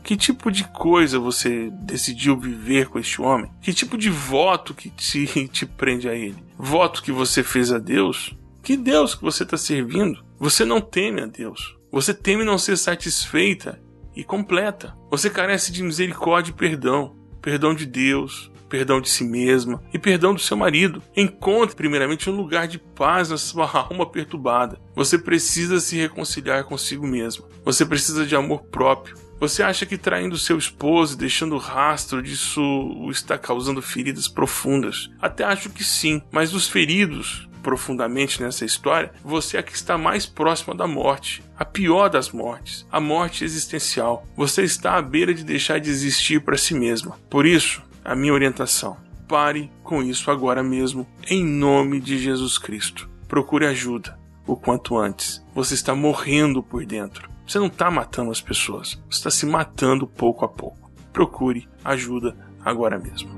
Que 0.09 0.17
tipo 0.17 0.51
de 0.51 0.63
coisa 0.63 1.19
você 1.19 1.69
decidiu 1.69 2.35
viver 2.35 2.87
com 2.87 2.97
este 2.97 3.21
homem? 3.21 3.51
Que 3.61 3.71
tipo 3.71 3.95
de 3.95 4.09
voto 4.09 4.73
que 4.73 4.89
te, 4.89 5.27
te 5.49 5.67
prende 5.67 6.09
a 6.09 6.15
ele? 6.15 6.43
Voto 6.57 7.03
que 7.03 7.11
você 7.11 7.43
fez 7.43 7.71
a 7.71 7.77
Deus? 7.77 8.35
Que 8.63 8.75
Deus 8.75 9.13
que 9.13 9.21
você 9.21 9.43
está 9.43 9.55
servindo? 9.55 10.25
Você 10.39 10.65
não 10.65 10.81
teme 10.81 11.21
a 11.21 11.27
Deus. 11.27 11.77
Você 11.91 12.11
teme 12.11 12.43
não 12.43 12.57
ser 12.57 12.75
satisfeita 12.75 13.79
e 14.15 14.23
completa. 14.23 14.97
Você 15.11 15.29
carece 15.29 15.71
de 15.71 15.83
misericórdia 15.83 16.49
e 16.49 16.55
perdão. 16.55 17.15
Perdão 17.39 17.75
de 17.75 17.85
Deus, 17.85 18.51
perdão 18.67 18.99
de 18.99 19.09
si 19.09 19.23
mesma 19.23 19.79
e 19.93 19.99
perdão 19.99 20.33
do 20.33 20.41
seu 20.41 20.57
marido. 20.57 21.03
Encontre 21.15 21.75
primeiramente 21.75 22.31
um 22.31 22.35
lugar 22.35 22.67
de 22.67 22.79
paz 22.79 23.29
na 23.29 23.37
sua 23.37 23.69
alma 23.77 24.07
perturbada. 24.07 24.81
Você 24.95 25.19
precisa 25.19 25.79
se 25.79 25.97
reconciliar 25.97 26.63
consigo 26.63 27.05
mesma. 27.05 27.45
Você 27.63 27.85
precisa 27.85 28.25
de 28.25 28.35
amor 28.35 28.63
próprio. 28.71 29.28
Você 29.39 29.63
acha 29.63 29.85
que 29.85 29.97
traindo 29.97 30.37
seu 30.37 30.57
esposo 30.57 31.13
e 31.13 31.17
deixando 31.17 31.57
rastro 31.57 32.21
disso 32.21 32.61
está 33.09 33.37
causando 33.37 33.81
feridas 33.81 34.27
profundas? 34.27 35.09
Até 35.21 35.45
acho 35.45 35.69
que 35.69 35.83
sim, 35.83 36.21
mas 36.29 36.53
os 36.53 36.67
feridos 36.67 37.47
profundamente 37.63 38.41
nessa 38.41 38.65
história, 38.65 39.11
você 39.23 39.57
é 39.57 39.63
que 39.63 39.73
está 39.73 39.97
mais 39.97 40.25
próxima 40.25 40.73
da 40.75 40.87
morte, 40.87 41.43
a 41.57 41.65
pior 41.65 42.09
das 42.09 42.31
mortes, 42.31 42.85
a 42.91 42.99
morte 42.99 43.43
existencial. 43.43 44.25
Você 44.35 44.63
está 44.63 44.97
à 44.97 45.01
beira 45.01 45.33
de 45.33 45.43
deixar 45.43 45.79
de 45.79 45.89
existir 45.89 46.41
para 46.41 46.57
si 46.57 46.73
mesma. 46.73 47.17
Por 47.29 47.45
isso, 47.45 47.81
a 48.03 48.15
minha 48.15 48.33
orientação: 48.33 48.97
pare 49.27 49.71
com 49.83 50.01
isso 50.03 50.31
agora 50.31 50.63
mesmo, 50.63 51.07
em 51.27 51.45
nome 51.45 51.99
de 51.99 52.17
Jesus 52.17 52.57
Cristo. 52.57 53.09
Procure 53.27 53.65
ajuda 53.67 54.17
o 54.47 54.55
quanto 54.55 54.97
antes. 54.97 55.41
Você 55.53 55.75
está 55.75 55.93
morrendo 55.93 56.63
por 56.63 56.85
dentro. 56.85 57.29
Você 57.49 57.57
não 57.57 57.65
está 57.65 57.89
matando 57.89 58.29
as 58.29 58.39
pessoas, 58.39 59.01
você 59.09 59.17
está 59.17 59.31
se 59.31 59.43
matando 59.43 60.05
pouco 60.05 60.45
a 60.45 60.47
pouco. 60.47 60.91
Procure 61.11 61.67
ajuda 61.83 62.37
agora 62.63 62.99
mesmo. 62.99 63.31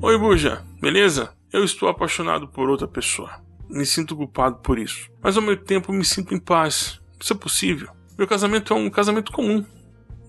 Oi, 0.00 0.18
Buja, 0.18 0.64
beleza? 0.80 1.34
Eu 1.52 1.62
estou 1.64 1.90
apaixonado 1.90 2.48
por 2.48 2.70
outra 2.70 2.88
pessoa. 2.88 3.30
Me 3.68 3.84
sinto 3.84 4.16
culpado 4.16 4.56
por 4.62 4.78
isso. 4.78 5.10
Mas 5.22 5.36
ao 5.36 5.42
mesmo 5.42 5.64
tempo 5.64 5.92
me 5.92 6.02
sinto 6.02 6.34
em 6.34 6.40
paz. 6.40 6.98
Isso 7.20 7.34
é 7.34 7.36
possível. 7.36 7.90
Meu 8.16 8.26
casamento 8.26 8.72
é 8.72 8.76
um 8.76 8.88
casamento 8.88 9.30
comum. 9.30 9.62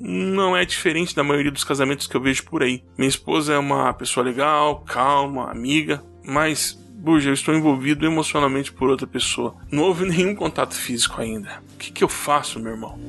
Não 0.01 0.53
é 0.53 0.65
diferente 0.65 1.15
da 1.15 1.23
maioria 1.23 1.51
dos 1.51 1.63
casamentos 1.63 2.07
que 2.07 2.17
eu 2.17 2.21
vejo 2.21 2.43
por 2.43 2.61
aí. 2.61 2.83
Minha 2.97 3.07
esposa 3.07 3.53
é 3.53 3.57
uma 3.57 3.93
pessoa 3.93 4.25
legal, 4.25 4.81
calma, 4.81 5.49
amiga, 5.49 6.03
mas 6.21 6.83
Buja, 7.05 7.29
eu 7.29 7.35
estou 7.35 7.53
envolvido 7.53 8.03
emocionalmente 8.03 8.73
por 8.73 8.89
outra 8.89 9.05
pessoa. 9.05 9.55
Não 9.71 9.83
houve 9.83 10.07
nenhum 10.07 10.33
contato 10.33 10.73
físico 10.73 11.21
ainda. 11.21 11.61
O 11.75 11.77
que, 11.77 11.91
que 11.91 12.03
eu 12.03 12.09
faço, 12.09 12.59
meu 12.59 12.71
irmão? 12.71 12.99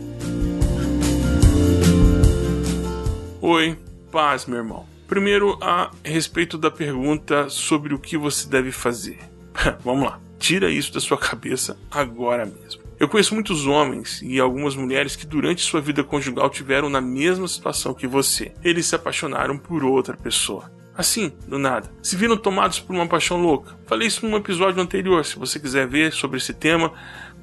Oi, 3.41 3.75
paz, 4.13 4.45
meu 4.45 4.59
irmão. 4.59 4.87
Primeiro, 5.09 5.59
a 5.63 5.91
respeito 6.05 6.59
da 6.59 6.71
pergunta 6.71 7.49
sobre 7.49 7.95
o 7.95 7.99
que 7.99 8.19
você 8.19 8.47
deve 8.47 8.71
fazer. 8.71 9.19
Vamos 9.83 10.05
lá, 10.05 10.21
tira 10.39 10.71
isso 10.71 10.93
da 10.93 11.01
sua 11.01 11.17
cabeça 11.17 11.79
agora 11.91 12.45
mesmo. 12.45 12.83
Eu 13.01 13.09
conheço 13.09 13.33
muitos 13.33 13.67
homens 13.67 14.21
e 14.21 14.39
algumas 14.39 14.77
mulheres 14.77 15.17
que 15.17 15.27
durante 15.27 15.63
sua 15.63 15.81
vida 15.81 16.05
conjugal 16.05 16.51
tiveram 16.51 16.91
na 16.91 17.01
mesma 17.01 17.49
situação 17.49 17.95
que 17.95 18.07
você. 18.07 18.53
Eles 18.63 18.85
se 18.85 18.95
apaixonaram 18.95 19.57
por 19.57 19.83
outra 19.83 20.19
pessoa. 20.19 20.71
Assim, 20.97 21.33
do 21.47 21.59
nada. 21.59 21.91
Se 22.03 22.17
viram 22.17 22.37
tomados 22.37 22.81
por 22.81 22.95
uma 22.95 23.07
paixão 23.07 23.41
louca. 23.41 23.77
Falei 23.87 24.09
isso 24.09 24.27
num 24.27 24.37
episódio 24.37 24.81
anterior, 24.83 25.25
se 25.25 25.39
você 25.39 25.61
quiser 25.61 25.87
ver 25.87 26.13
sobre 26.13 26.39
esse 26.39 26.55
tema, 26.55 26.93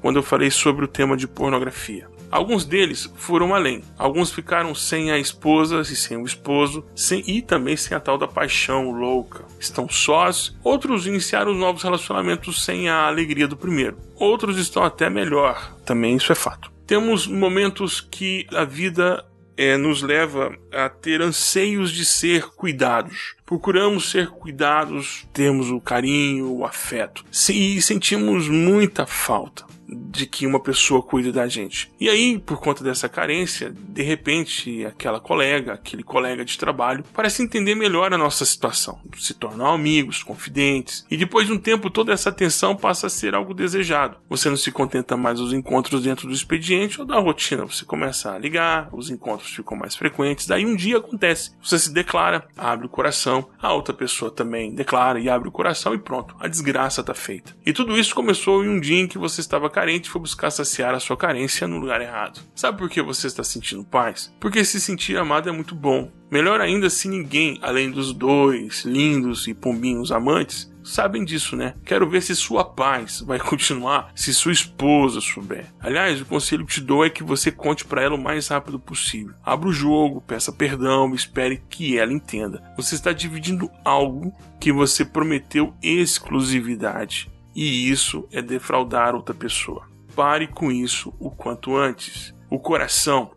quando 0.00 0.16
eu 0.16 0.22
falei 0.22 0.50
sobre 0.50 0.84
o 0.84 0.88
tema 0.88 1.16
de 1.16 1.28
pornografia. 1.28 2.08
Alguns 2.30 2.64
deles 2.64 3.08
foram 3.14 3.54
além. 3.54 3.82
Alguns 3.96 4.32
ficaram 4.32 4.74
sem 4.74 5.12
a 5.12 5.18
esposa 5.18 5.80
e 5.82 5.94
sem 5.94 6.16
o 6.16 6.26
esposo, 6.26 6.84
sem, 6.92 7.22
e 7.28 7.40
também 7.40 7.76
sem 7.76 7.96
a 7.96 8.00
tal 8.00 8.18
da 8.18 8.26
paixão 8.26 8.90
louca. 8.90 9.44
Estão 9.60 9.88
sós. 9.88 10.52
Outros 10.64 11.06
iniciaram 11.06 11.54
novos 11.54 11.84
relacionamentos 11.84 12.64
sem 12.64 12.88
a 12.88 13.06
alegria 13.06 13.46
do 13.46 13.56
primeiro. 13.56 13.98
Outros 14.16 14.58
estão 14.58 14.82
até 14.82 15.08
melhor. 15.08 15.76
Também 15.84 16.16
isso 16.16 16.32
é 16.32 16.34
fato. 16.34 16.72
Temos 16.86 17.26
momentos 17.26 18.00
que 18.00 18.46
a 18.52 18.64
vida 18.64 19.24
é, 19.56 19.76
nos 19.76 20.02
leva 20.02 20.56
a 20.72 20.88
ter 20.88 21.22
anseios 21.22 21.90
de 21.90 22.04
ser 22.04 22.46
cuidados. 22.48 23.34
Procuramos 23.46 24.10
ser 24.10 24.28
cuidados, 24.28 25.26
temos 25.32 25.70
o 25.70 25.80
carinho, 25.80 26.50
o 26.50 26.64
afeto. 26.64 27.24
E 27.50 27.80
sentimos 27.80 28.48
muita 28.48 29.06
falta 29.06 29.73
de 29.88 30.26
que 30.26 30.46
uma 30.46 30.60
pessoa 30.60 31.02
cuide 31.02 31.32
da 31.32 31.46
gente. 31.46 31.90
E 32.00 32.08
aí, 32.08 32.38
por 32.38 32.60
conta 32.60 32.82
dessa 32.82 33.08
carência, 33.08 33.74
de 33.74 34.02
repente, 34.02 34.84
aquela 34.84 35.20
colega, 35.20 35.74
aquele 35.74 36.02
colega 36.02 36.44
de 36.44 36.58
trabalho, 36.58 37.04
parece 37.12 37.42
entender 37.42 37.74
melhor 37.74 38.12
a 38.12 38.18
nossa 38.18 38.44
situação, 38.44 39.00
se 39.18 39.34
tornam 39.34 39.66
amigos, 39.66 40.22
confidentes, 40.22 41.06
e 41.10 41.16
depois 41.16 41.46
de 41.46 41.52
um 41.52 41.58
tempo 41.58 41.90
toda 41.90 42.12
essa 42.12 42.30
atenção 42.30 42.76
passa 42.76 43.06
a 43.06 43.10
ser 43.10 43.34
algo 43.34 43.54
desejado. 43.54 44.16
Você 44.28 44.48
não 44.48 44.56
se 44.56 44.72
contenta 44.72 45.16
mais 45.16 45.38
dos 45.38 45.52
encontros 45.52 46.02
dentro 46.02 46.28
do 46.28 46.34
expediente 46.34 47.00
ou 47.00 47.06
da 47.06 47.18
rotina, 47.18 47.64
você 47.64 47.84
começa 47.84 48.32
a 48.32 48.38
ligar, 48.38 48.88
os 48.92 49.10
encontros 49.10 49.54
ficam 49.54 49.76
mais 49.76 49.94
frequentes, 49.94 50.46
daí 50.46 50.64
um 50.64 50.76
dia 50.76 50.98
acontece, 50.98 51.52
você 51.62 51.78
se 51.78 51.92
declara, 51.92 52.46
abre 52.56 52.86
o 52.86 52.90
coração, 52.90 53.48
a 53.60 53.72
outra 53.72 53.94
pessoa 53.94 54.30
também 54.30 54.74
declara 54.74 55.20
e 55.20 55.28
abre 55.28 55.48
o 55.48 55.52
coração 55.52 55.94
e 55.94 55.98
pronto, 55.98 56.34
a 56.38 56.48
desgraça 56.48 57.00
está 57.00 57.14
feita. 57.14 57.56
E 57.64 57.72
tudo 57.72 57.98
isso 57.98 58.14
começou 58.14 58.64
em 58.64 58.68
um 58.68 58.80
dia 58.80 59.00
em 59.00 59.08
que 59.08 59.18
você 59.18 59.40
estava 59.40 59.70
carente 59.70 59.83
e 59.88 60.08
foi 60.08 60.20
buscar 60.20 60.50
saciar 60.50 60.94
a 60.94 61.00
sua 61.00 61.16
carência 61.16 61.66
no 61.66 61.78
lugar 61.78 62.00
errado. 62.00 62.40
Sabe 62.54 62.78
por 62.78 62.88
que 62.88 63.02
você 63.02 63.26
está 63.26 63.44
sentindo 63.44 63.84
paz? 63.84 64.32
Porque 64.40 64.64
se 64.64 64.80
sentir 64.80 65.16
amado 65.16 65.48
é 65.48 65.52
muito 65.52 65.74
bom. 65.74 66.10
Melhor 66.30 66.60
ainda 66.60 66.90
se 66.90 67.08
ninguém, 67.08 67.58
além 67.62 67.90
dos 67.90 68.12
dois 68.12 68.84
lindos 68.84 69.46
e 69.46 69.54
pombinhos 69.54 70.10
amantes, 70.10 70.72
sabem 70.82 71.24
disso, 71.24 71.56
né? 71.56 71.74
Quero 71.84 72.08
ver 72.08 72.22
se 72.22 72.36
sua 72.36 72.64
paz 72.64 73.20
vai 73.20 73.38
continuar 73.40 74.12
se 74.14 74.34
sua 74.34 74.52
esposa 74.52 75.20
souber. 75.20 75.66
Aliás, 75.80 76.20
o 76.20 76.26
conselho 76.26 76.66
que 76.66 76.74
te 76.74 76.80
dou 76.80 77.04
é 77.04 77.10
que 77.10 77.24
você 77.24 77.50
conte 77.50 77.84
para 77.84 78.02
ela 78.02 78.14
o 78.14 78.22
mais 78.22 78.48
rápido 78.48 78.78
possível. 78.78 79.34
Abra 79.42 79.68
o 79.68 79.72
jogo, 79.72 80.20
peça 80.20 80.52
perdão, 80.52 81.14
espere 81.14 81.62
que 81.68 81.98
ela 81.98 82.12
entenda. 82.12 82.62
Você 82.76 82.94
está 82.94 83.12
dividindo 83.12 83.70
algo 83.84 84.32
que 84.60 84.72
você 84.72 85.04
prometeu 85.04 85.74
exclusividade. 85.82 87.33
E 87.54 87.90
isso 87.90 88.26
é 88.32 88.42
defraudar 88.42 89.14
outra 89.14 89.34
pessoa. 89.34 89.88
Pare 90.14 90.46
com 90.46 90.70
isso 90.70 91.12
o 91.18 91.30
quanto 91.30 91.76
antes. 91.76 92.34
O 92.50 92.58
coração 92.58 93.30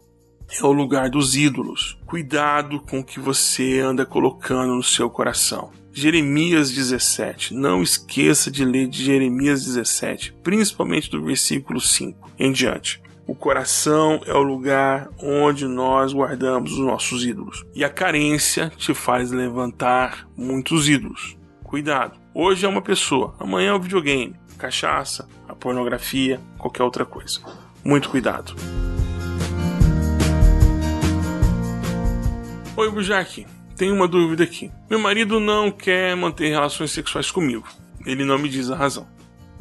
é 0.49 0.65
o 0.65 0.71
lugar 0.71 1.09
dos 1.09 1.35
ídolos. 1.35 1.99
Cuidado 2.05 2.79
com 2.79 2.99
o 2.99 3.03
que 3.03 3.19
você 3.19 3.79
anda 3.79 4.05
colocando 4.05 4.75
no 4.75 4.83
seu 4.83 5.09
coração. 5.09 5.71
Jeremias 5.91 6.71
17. 6.71 7.53
Não 7.53 7.81
esqueça 7.81 8.51
de 8.51 8.63
ler 8.63 8.87
de 8.87 9.03
Jeremias 9.03 9.65
17, 9.65 10.35
principalmente 10.43 11.09
do 11.09 11.23
versículo 11.23 11.81
5 11.81 12.31
em 12.37 12.51
diante. 12.51 13.01
O 13.25 13.35
coração 13.35 14.21
é 14.25 14.33
o 14.33 14.41
lugar 14.41 15.09
onde 15.21 15.67
nós 15.67 16.13
guardamos 16.13 16.71
os 16.73 16.79
nossos 16.79 17.25
ídolos. 17.25 17.65
E 17.75 17.83
a 17.83 17.89
carência 17.89 18.71
te 18.77 18.93
faz 18.93 19.31
levantar 19.31 20.29
muitos 20.37 20.87
ídolos. 20.87 21.35
Cuidado. 21.63 22.17
Hoje 22.39 22.67
é 22.67 22.69
uma 22.69 22.83
pessoa, 22.83 23.33
amanhã 23.39 23.71
é 23.71 23.73
o 23.73 23.79
videogame, 23.79 24.35
cachaça, 24.59 25.27
a 25.49 25.55
pornografia, 25.55 26.39
qualquer 26.55 26.83
outra 26.83 27.03
coisa. 27.03 27.39
Muito 27.83 28.09
cuidado. 28.09 28.53
Oi, 32.75 32.91
Bujac. 32.91 33.47
Tenho 33.75 33.95
uma 33.95 34.07
dúvida 34.07 34.43
aqui. 34.43 34.71
Meu 34.87 34.99
marido 34.99 35.39
não 35.39 35.71
quer 35.71 36.15
manter 36.15 36.49
relações 36.49 36.91
sexuais 36.91 37.31
comigo. 37.31 37.67
Ele 38.05 38.23
não 38.23 38.37
me 38.37 38.49
diz 38.49 38.69
a 38.69 38.75
razão. 38.75 39.07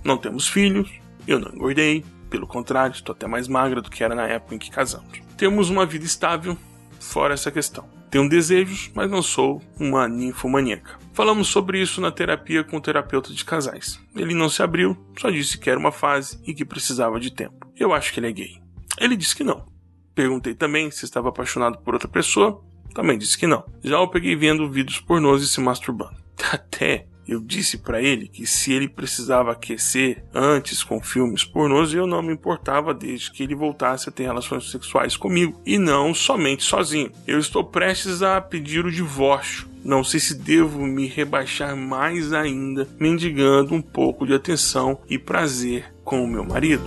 Não 0.05 0.19
temos 0.19 0.47
filhos, 0.47 0.91
eu 1.27 1.41
não 1.41 1.51
engordei, 1.55 2.05
pelo 2.29 2.47
contrário, 2.47 2.93
estou 2.93 3.15
até 3.15 3.27
mais 3.27 3.49
magra 3.49 3.81
do 3.81 3.91
que 3.91 4.05
era 4.05 4.15
na 4.15 4.27
época 4.27 4.55
em 4.55 4.59
que 4.59 4.71
casamos. 4.71 5.19
Temos 5.39 5.71
uma 5.71 5.87
vida 5.87 6.05
estável, 6.05 6.59
fora 7.01 7.33
essa 7.33 7.51
questão. 7.51 7.89
Tenho 8.17 8.31
desejos, 8.31 8.91
mas 8.95 9.11
não 9.11 9.21
sou 9.21 9.61
uma 9.79 10.09
ninfomaníaca. 10.09 10.99
Falamos 11.13 11.49
sobre 11.49 11.83
isso 11.83 12.01
na 12.01 12.11
terapia 12.11 12.65
com 12.65 12.79
o 12.79 12.81
terapeuta 12.81 13.31
de 13.31 13.45
casais. 13.45 14.01
Ele 14.17 14.33
não 14.33 14.49
se 14.49 14.63
abriu, 14.63 14.97
só 15.19 15.29
disse 15.29 15.59
que 15.59 15.69
era 15.69 15.79
uma 15.79 15.93
fase 15.93 16.41
e 16.47 16.55
que 16.55 16.65
precisava 16.65 17.21
de 17.21 17.31
tempo. 17.31 17.71
Eu 17.79 17.93
acho 17.93 18.15
que 18.15 18.19
ele 18.19 18.29
é 18.29 18.33
gay. 18.33 18.59
Ele 18.99 19.19
disse 19.19 19.37
que 19.37 19.45
não. 19.45 19.67
Perguntei 20.15 20.55
também 20.55 20.91
se 20.91 21.05
estava 21.05 21.29
apaixonado 21.29 21.77
por 21.81 21.93
outra 21.93 22.09
pessoa 22.09 22.65
também 22.95 23.19
disse 23.19 23.37
que 23.37 23.47
não. 23.47 23.63
Já 23.85 24.01
o 24.01 24.09
peguei 24.09 24.35
vendo 24.35 24.71
vídeos 24.71 24.99
pornôs 24.99 25.43
e 25.43 25.47
se 25.47 25.61
masturbando. 25.61 26.17
Até 26.51 27.07
eu 27.29 27.41
disse 27.41 27.79
para 27.79 28.01
ele 28.01 28.29
que 28.29 28.47
se 28.47 28.73
ele 28.73 28.89
precisava 28.89 29.51
aquecer 29.51 30.23
antes 30.33 30.85
com 30.85 31.03
filmes 31.03 31.45
pornôs, 31.45 31.93
eu 31.93 32.07
não 32.07 32.23
me 32.23 32.33
importava 32.33 32.95
desde 32.95 33.33
que 33.33 33.43
ele 33.43 33.55
voltasse 33.55 34.09
a 34.09 34.13
ter 34.13 34.23
relações 34.23 34.71
sexuais 34.71 35.17
comigo 35.17 35.61
e 35.67 35.77
não 35.77 36.15
somente 36.15 36.63
sozinho. 36.63 37.11
Eu 37.27 37.41
estou 37.41 37.65
prestes 37.65 38.23
a 38.23 38.41
pedir 38.41 38.87
o 38.87 38.93
divórcio. 38.93 39.67
Não 39.85 40.05
sei 40.05 40.21
se 40.21 40.37
devo 40.37 40.87
me 40.87 41.07
rebaixar 41.07 41.77
mais 41.77 42.33
ainda, 42.33 42.89
mendigando 42.99 43.75
um 43.75 43.83
pouco 43.83 44.25
de 44.25 44.33
atenção 44.33 45.01
e 45.09 45.19
prazer 45.19 45.93
com 46.05 46.23
o 46.23 46.29
meu 46.29 46.45
marido. 46.45 46.85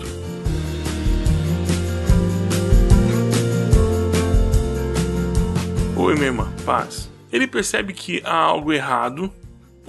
Oi, 5.98 6.14
minha 6.14 6.28
irmã, 6.28 6.50
paz. 6.66 7.10
Ele 7.30 7.46
percebe 7.46 7.94
que 7.94 8.22
há 8.24 8.36
algo 8.36 8.72
errado 8.72 9.32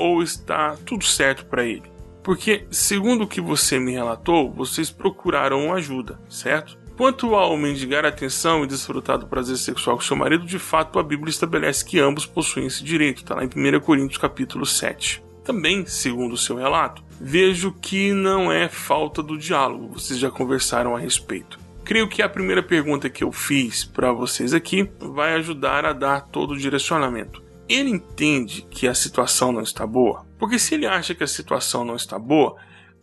ou 0.01 0.23
está 0.23 0.77
tudo 0.87 1.05
certo 1.05 1.45
para 1.45 1.63
ele. 1.63 1.83
Porque, 2.23 2.67
segundo 2.71 3.25
o 3.25 3.29
que 3.29 3.41
você 3.41 3.79
me 3.79 3.93
relatou, 3.93 4.51
vocês 4.51 4.91
procuraram 4.91 5.75
ajuda, 5.75 6.19
certo? 6.29 6.79
Quanto 6.97 7.35
ao 7.35 7.57
mendigar 7.57 8.05
atenção 8.05 8.65
e 8.65 8.67
desfrutar 8.67 9.19
do 9.19 9.27
prazer 9.27 9.57
sexual 9.57 9.97
com 9.97 10.03
seu 10.03 10.17
marido, 10.17 10.47
de 10.47 10.59
fato 10.59 10.99
a 10.99 11.03
Bíblia 11.03 11.31
estabelece 11.31 11.85
que 11.85 11.99
ambos 11.99 12.27
possuem 12.27 12.67
esse 12.67 12.83
direito, 12.83 13.19
está 13.19 13.35
lá 13.35 13.45
em 13.45 13.49
1 13.49 13.81
Coríntios 13.81 14.19
capítulo 14.19 14.65
7. 14.65 15.23
Também, 15.45 15.85
segundo 15.87 16.33
o 16.33 16.39
seu 16.39 16.57
relato, 16.57 17.03
vejo 17.21 17.73
que 17.73 18.13
não 18.13 18.51
é 18.51 18.69
falta 18.69 19.23
do 19.23 19.39
diálogo, 19.39 19.99
vocês 19.99 20.19
já 20.19 20.31
conversaram 20.31 20.95
a 20.95 20.99
respeito. 20.99 21.59
Creio 21.85 22.09
que 22.09 22.23
a 22.23 22.29
primeira 22.29 22.63
pergunta 22.63 23.11
que 23.11 23.25
eu 23.25 23.33
fiz 23.33 23.85
para 23.85 24.13
vocês 24.13 24.53
aqui 24.53 24.89
vai 24.99 25.35
ajudar 25.35 25.85
a 25.85 25.93
dar 25.93 26.21
todo 26.29 26.53
o 26.53 26.59
direcionamento. 26.59 27.43
Ele 27.71 27.89
entende 27.89 28.67
que 28.69 28.89
a 28.89 28.95
situação 28.95 29.53
não 29.53 29.63
está 29.63 29.87
boa? 29.87 30.27
Porque 30.41 30.59
se 30.59 30.75
ele 30.75 30.89
acha 30.89 31.15
que 31.15 31.23
a 31.23 31.29
situação 31.29 31.85
não 31.85 31.95
está 31.95 32.19
boa, 32.19 32.57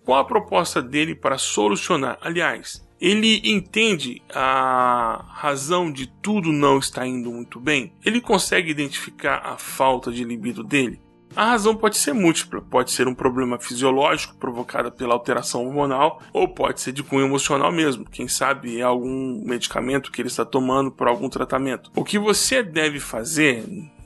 qual 0.03 0.19
a 0.19 0.25
proposta 0.25 0.81
dele 0.81 1.15
para 1.15 1.37
solucionar? 1.37 2.17
Aliás, 2.19 2.85
ele 2.99 3.41
entende 3.45 4.21
a 4.29 5.23
razão 5.29 5.89
de 5.89 6.07
tudo 6.21 6.51
não 6.51 6.79
estar 6.79 7.07
indo 7.07 7.31
muito 7.31 7.61
bem? 7.61 7.93
Ele 8.03 8.19
consegue 8.19 8.69
identificar 8.69 9.37
a 9.37 9.57
falta 9.57 10.11
de 10.11 10.25
libido 10.25 10.65
dele? 10.65 10.99
A 11.33 11.51
razão 11.51 11.73
pode 11.73 11.97
ser 11.97 12.13
múltipla, 12.13 12.61
pode 12.61 12.91
ser 12.91 13.07
um 13.07 13.15
problema 13.15 13.57
fisiológico 13.57 14.35
provocado 14.35 14.91
pela 14.91 15.13
alteração 15.13 15.65
hormonal, 15.65 16.21
ou 16.33 16.47
pode 16.47 16.81
ser 16.81 16.91
de 16.91 17.03
cunho 17.03 17.25
emocional 17.25 17.71
mesmo. 17.71 18.03
Quem 18.03 18.27
sabe 18.27 18.79
é 18.79 18.81
algum 18.81 19.41
medicamento 19.45 20.11
que 20.11 20.21
ele 20.21 20.27
está 20.27 20.43
tomando 20.43 20.91
por 20.91 21.07
algum 21.07 21.29
tratamento. 21.29 21.89
O 21.95 22.03
que 22.03 22.19
você 22.19 22.61
deve 22.61 22.99
fazer 22.99 23.63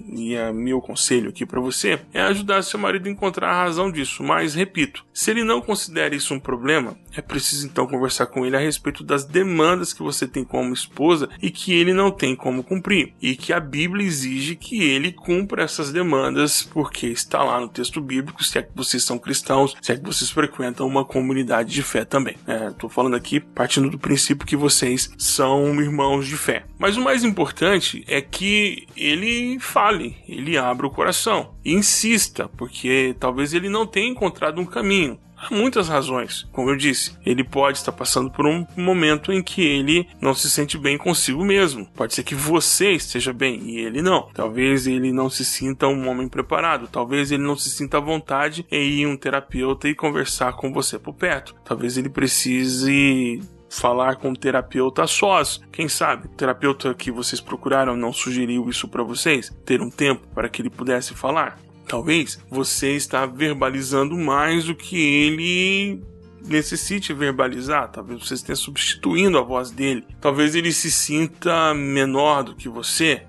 e 0.09 0.35
é 0.35 0.51
meu 0.51 0.81
conselho 0.81 1.29
aqui 1.29 1.45
para 1.45 1.59
você 1.59 1.99
é 2.13 2.21
ajudar 2.21 2.61
seu 2.61 2.79
marido 2.79 3.07
a 3.07 3.11
encontrar 3.11 3.49
a 3.49 3.63
razão 3.63 3.91
disso. 3.91 4.23
Mas 4.23 4.55
repito, 4.55 5.05
se 5.13 5.31
ele 5.31 5.43
não 5.43 5.61
considera 5.61 6.15
isso 6.15 6.33
um 6.33 6.39
problema, 6.39 6.97
é 7.15 7.21
preciso 7.21 7.65
então 7.65 7.87
conversar 7.87 8.27
com 8.27 8.45
ele 8.45 8.55
a 8.55 8.59
respeito 8.59 9.03
das 9.03 9.25
demandas 9.25 9.93
que 9.93 10.03
você 10.03 10.27
tem 10.27 10.43
como 10.43 10.73
esposa 10.73 11.29
e 11.41 11.49
que 11.51 11.73
ele 11.73 11.93
não 11.93 12.11
tem 12.11 12.35
como 12.35 12.63
cumprir, 12.63 13.13
e 13.21 13.35
que 13.35 13.53
a 13.53 13.59
Bíblia 13.59 14.05
exige 14.05 14.55
que 14.55 14.83
ele 14.83 15.11
cumpra 15.11 15.63
essas 15.63 15.91
demandas, 15.91 16.63
porque 16.63 17.07
está 17.07 17.43
lá 17.43 17.59
no 17.59 17.67
texto 17.67 18.01
bíblico, 18.01 18.43
se 18.43 18.57
é 18.57 18.61
que 18.61 18.71
vocês 18.75 19.03
são 19.03 19.17
cristãos, 19.17 19.75
se 19.81 19.91
é 19.91 19.97
que 19.97 20.03
vocês 20.03 20.29
frequentam 20.29 20.87
uma 20.87 21.05
comunidade 21.05 21.71
de 21.73 21.83
fé 21.83 22.05
também. 22.05 22.35
Estou 22.69 22.89
é, 22.89 22.93
falando 22.93 23.15
aqui 23.15 23.39
partindo 23.39 23.89
do 23.89 23.99
princípio 23.99 24.47
que 24.47 24.55
vocês 24.55 25.11
são 25.17 25.79
irmãos 25.81 26.27
de 26.27 26.37
fé. 26.37 26.65
Mas 26.77 26.97
o 26.97 27.01
mais 27.01 27.23
importante 27.23 28.03
é 28.07 28.21
que 28.21 28.87
ele 28.95 29.59
fale 29.59 29.90
fale, 29.91 30.15
ele 30.27 30.57
abra 30.57 30.87
o 30.87 30.91
coração 30.91 31.53
e 31.65 31.73
insista, 31.73 32.47
porque 32.47 33.15
talvez 33.19 33.53
ele 33.53 33.67
não 33.67 33.85
tenha 33.85 34.09
encontrado 34.09 34.61
um 34.61 34.65
caminho. 34.65 35.19
Há 35.35 35.53
muitas 35.53 35.89
razões. 35.89 36.47
Como 36.51 36.69
eu 36.69 36.77
disse, 36.77 37.17
ele 37.25 37.43
pode 37.43 37.79
estar 37.79 37.91
passando 37.91 38.29
por 38.29 38.45
um 38.45 38.65
momento 38.77 39.33
em 39.33 39.41
que 39.41 39.63
ele 39.63 40.07
não 40.21 40.35
se 40.35 40.49
sente 40.51 40.77
bem 40.77 40.99
consigo 40.99 41.43
mesmo. 41.43 41.87
Pode 41.95 42.13
ser 42.13 42.23
que 42.23 42.35
você 42.35 42.91
esteja 42.91 43.33
bem 43.33 43.59
e 43.63 43.79
ele 43.79 44.03
não. 44.03 44.29
Talvez 44.35 44.85
ele 44.85 45.11
não 45.11 45.31
se 45.31 45.43
sinta 45.43 45.87
um 45.87 46.07
homem 46.07 46.27
preparado. 46.27 46.87
Talvez 46.87 47.31
ele 47.31 47.41
não 47.41 47.55
se 47.57 47.71
sinta 47.71 47.97
à 47.97 47.99
vontade 47.99 48.67
em 48.71 48.99
ir 48.99 49.07
um 49.07 49.17
terapeuta 49.17 49.89
e 49.89 49.95
conversar 49.95 50.53
com 50.53 50.71
você 50.71 50.99
por 50.99 51.15
perto. 51.15 51.55
Talvez 51.65 51.97
ele 51.97 52.09
precise 52.09 53.41
falar 53.71 54.17
com 54.17 54.29
um 54.29 54.35
terapeuta 54.35 55.07
sós. 55.07 55.61
Quem 55.71 55.87
sabe 55.87 56.27
o 56.27 56.29
terapeuta 56.29 56.93
que 56.93 57.09
vocês 57.09 57.39
procuraram 57.39 57.95
não 57.95 58.11
sugeriu 58.11 58.69
isso 58.69 58.87
para 58.87 59.01
vocês? 59.01 59.51
Ter 59.65 59.81
um 59.81 59.89
tempo 59.89 60.27
para 60.35 60.49
que 60.49 60.61
ele 60.61 60.69
pudesse 60.69 61.13
falar? 61.13 61.57
Talvez 61.87 62.39
você 62.49 62.95
está 62.95 63.25
verbalizando 63.25 64.15
mais 64.17 64.65
do 64.65 64.75
que 64.75 64.97
ele 64.97 66.03
necessite 66.43 67.13
verbalizar, 67.13 67.89
talvez 67.91 68.27
você 68.27 68.33
esteja 68.33 68.59
substituindo 68.59 69.37
a 69.37 69.41
voz 69.41 69.69
dele, 69.69 70.03
talvez 70.19 70.55
ele 70.55 70.71
se 70.71 70.89
sinta 70.89 71.71
menor 71.73 72.43
do 72.43 72.55
que 72.55 72.67
você, 72.67 73.23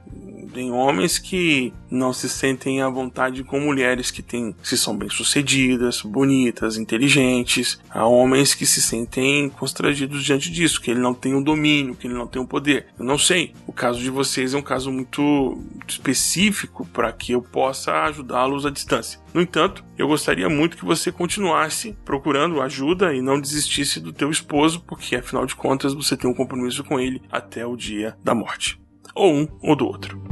Tem 0.53 0.71
homens 0.71 1.19
que 1.19 1.73
não 1.91 2.13
se 2.13 2.29
sentem 2.29 2.83
à 2.83 2.89
vontade 2.89 3.43
com 3.43 3.59
mulheres 3.59 4.11
que 4.11 4.23
têm, 4.23 4.55
se 4.63 4.77
são 4.77 4.97
bem-sucedidas, 4.97 6.03
bonitas, 6.03 6.77
inteligentes. 6.77 7.81
Há 7.89 8.07
homens 8.07 8.55
que 8.55 8.67
se 8.67 8.83
sentem 8.83 9.49
constrangidos 9.49 10.23
diante 10.23 10.51
disso, 10.51 10.81
que 10.81 10.91
ele 10.91 11.01
não 11.01 11.15
tem 11.15 11.35
o 11.35 11.43
domínio, 11.43 11.95
que 11.95 12.07
ele 12.07 12.15
não 12.15 12.27
tem 12.27 12.41
o 12.41 12.47
poder. 12.47 12.87
Eu 12.99 13.05
não 13.05 13.17
sei. 13.17 13.55
O 13.67 13.73
caso 13.73 14.01
de 14.01 14.11
vocês 14.11 14.53
é 14.53 14.59
um 14.59 14.63
caso 14.63 14.93
muito 14.93 15.59
específico 15.89 16.87
para 16.87 17.13
que 17.13 17.33
eu 17.33 17.43
possa 17.43 18.05
ajudá-los 18.05 18.67
à 18.67 18.71
distância. 18.71 19.21
No 19.33 19.41
entanto, 19.41 19.85
eu 19.97 20.09
gostaria 20.09 20.49
muito 20.49 20.77
que 20.77 20.85
você 20.85 21.11
continuasse 21.11 21.97
procurando 22.05 22.61
ajuda 22.61 23.15
e 23.15 23.23
não 23.23 23.41
desistisse 23.41 24.01
do 24.01 24.13
teu 24.13 24.31
esposo, 24.31 24.81
porque 24.81 25.17
afinal 25.17 25.47
de 25.47 25.57
contas 25.57 25.95
você 25.95 26.17
tem 26.17 26.29
um 26.29 26.35
compromisso 26.35 26.85
com 26.85 27.01
ele 27.01 27.23
até 27.31 27.67
o 27.67 27.77
dia 27.77 28.17
da 28.23 28.35
morte. 28.35 28.81
Ou 29.15 29.35
um 29.35 29.49
ou 29.63 29.77
do 29.77 29.87
outro. 29.87 30.32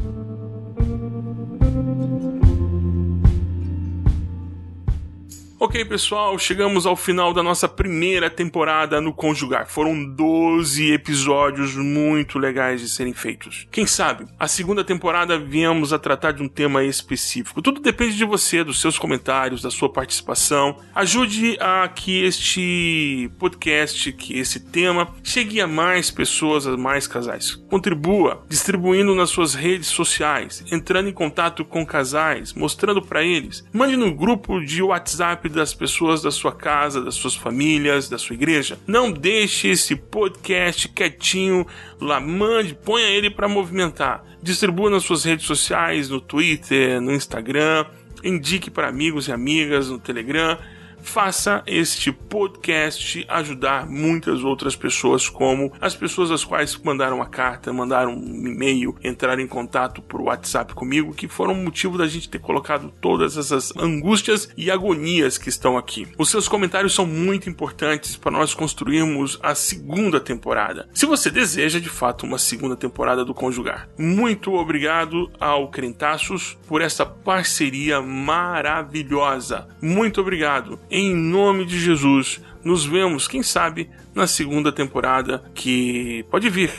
Ok, 5.63 5.85
pessoal, 5.85 6.39
chegamos 6.39 6.87
ao 6.87 6.97
final 6.97 7.35
da 7.35 7.43
nossa 7.43 7.69
primeira 7.69 8.31
temporada 8.31 8.99
no 8.99 9.13
Conjugar. 9.13 9.67
Foram 9.67 10.03
12 10.03 10.91
episódios 10.91 11.77
muito 11.77 12.39
legais 12.39 12.81
de 12.81 12.89
serem 12.89 13.13
feitos. 13.13 13.69
Quem 13.71 13.85
sabe, 13.85 14.25
a 14.39 14.49
segunda 14.49 14.83
temporada 14.83 15.39
viemos 15.39 15.93
a 15.93 15.99
tratar 15.99 16.33
de 16.33 16.43
um 16.43 16.49
tema 16.49 16.83
específico. 16.83 17.61
Tudo 17.61 17.79
depende 17.79 18.17
de 18.17 18.25
você, 18.25 18.65
dos 18.65 18.81
seus 18.81 18.99
comentários, 18.99 19.61
da 19.61 19.71
sua 19.71 19.93
participação. 19.93 20.79
Ajude 20.95 21.59
a 21.61 21.87
que 21.89 22.25
este 22.25 23.31
podcast, 23.39 24.13
que 24.13 24.39
esse 24.39 24.61
tema, 24.61 25.15
chegue 25.23 25.61
a 25.61 25.67
mais 25.67 26.11
pessoas, 26.11 26.67
a 26.67 26.75
mais 26.75 27.07
casais. 27.07 27.55
Contribua 27.69 28.47
distribuindo 28.49 29.15
nas 29.15 29.29
suas 29.29 29.53
redes 29.53 29.89
sociais, 29.89 30.65
entrando 30.73 31.11
em 31.11 31.13
contato 31.13 31.67
com 31.67 31.85
casais, 31.85 32.55
mostrando 32.55 33.03
para 33.03 33.23
eles. 33.23 33.63
Mande 33.75 33.95
no 33.95 34.15
grupo 34.15 34.59
de 34.65 34.83
WhatsApp 34.83 35.50
das 35.51 35.75
pessoas 35.75 36.23
da 36.23 36.31
sua 36.31 36.53
casa, 36.53 37.03
das 37.03 37.15
suas 37.15 37.35
famílias, 37.35 38.09
da 38.09 38.19
sua 38.19 38.35
igreja. 38.35 38.79
Não 38.87 39.13
deixe 39.13 39.69
esse 39.69 39.95
podcast 39.95 40.89
quietinho 40.89 41.67
lá, 42.01 42.21
mande, 42.21 42.75
ponha 42.75 43.07
ele 43.07 43.31
para 43.31 43.49
movimentar. 43.49 44.25
Distribua 44.43 44.91
nas 44.91 45.05
suas 45.05 45.25
redes 45.25 45.47
sociais, 45.47 46.09
no 46.09 46.21
Twitter, 46.21 47.01
no 47.01 47.13
Instagram, 47.13 47.85
indique 48.25 48.71
para 48.71 48.89
amigos 48.89 49.29
e 49.29 49.33
amigas 49.33 49.89
no 49.89 49.99
Telegram 49.99 50.57
faça 51.03 51.63
este 51.67 52.13
podcast 52.13 53.25
ajudar 53.29 53.87
muitas 53.87 54.43
outras 54.43 54.77
pessoas, 54.77 55.29
como 55.29 55.73
as 55.81 55.95
pessoas 55.95 56.31
as 56.31 56.45
quais 56.45 56.77
mandaram 56.79 57.17
uma 57.17 57.27
carta, 57.27 57.73
mandaram 57.73 58.15
um 58.15 58.47
e-mail, 58.47 58.97
entraram 59.03 59.43
em 59.43 59.47
contato 59.47 60.03
por 60.03 60.21
WhatsApp 60.21 60.75
comigo, 60.75 61.15
que 61.15 61.29
foram 61.29 61.55
motivo 61.55 61.99
da 61.99 62.07
gente 62.07 62.29
ter 62.29 62.39
colocado 62.39 62.93
todas 63.01 63.37
essas 63.37 63.75
angústias 63.77 64.49
e 64.57 64.71
agonias 64.71 65.39
que 65.39 65.49
estão 65.49 65.77
aqui. 65.77 66.07
Os 66.19 66.31
seus 66.31 66.49
comentários 66.49 66.95
são 66.95 67.07
muito 67.07 67.49
importantes 67.49 68.17
para 68.17 68.33
nós 68.33 68.55
construirmos 68.55 69.39
a 69.43 69.55
segunda 69.55 70.21
temporada. 70.21 70.89
Se 70.93 71.07
você 71.07 71.31
deseja 71.31 71.79
de 71.79 71.89
fato 71.89 72.27
uma 72.27 72.39
segunda 72.39 72.77
temporada 72.77 73.25
do 73.25 73.35
Conjugar, 73.35 73.89
muito 73.99 74.55
obrigado 74.55 75.31
ao 75.39 75.71
Crentaços 75.71 76.59
por 76.67 76.81
essa 76.81 77.05
parceria 77.07 78.01
maravilhosa. 78.01 79.69
Muito 79.81 80.21
obrigado 80.21 80.79
em 80.91 81.15
nome 81.15 81.65
de 81.65 81.79
Jesus. 81.79 82.41
Nos 82.65 82.85
vemos, 82.85 83.29
quem 83.29 83.43
sabe, 83.43 83.89
na 84.15 84.27
segunda 84.27 84.73
temporada 84.73 85.43
que 85.55 86.25
pode 86.31 86.51
vir 86.51 86.73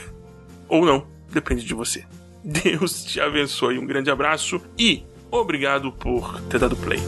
ou 0.68 0.84
não, 0.84 1.06
depende 1.30 1.64
de 1.64 1.74
você. 1.74 2.04
Deus 2.44 3.04
te 3.04 3.20
abençoe, 3.20 3.78
um 3.78 3.86
grande 3.86 4.10
abraço 4.10 4.60
e 4.78 5.04
obrigado 5.30 5.92
por 5.92 6.40
ter 6.42 6.58
dado 6.58 6.76
play. 6.76 7.00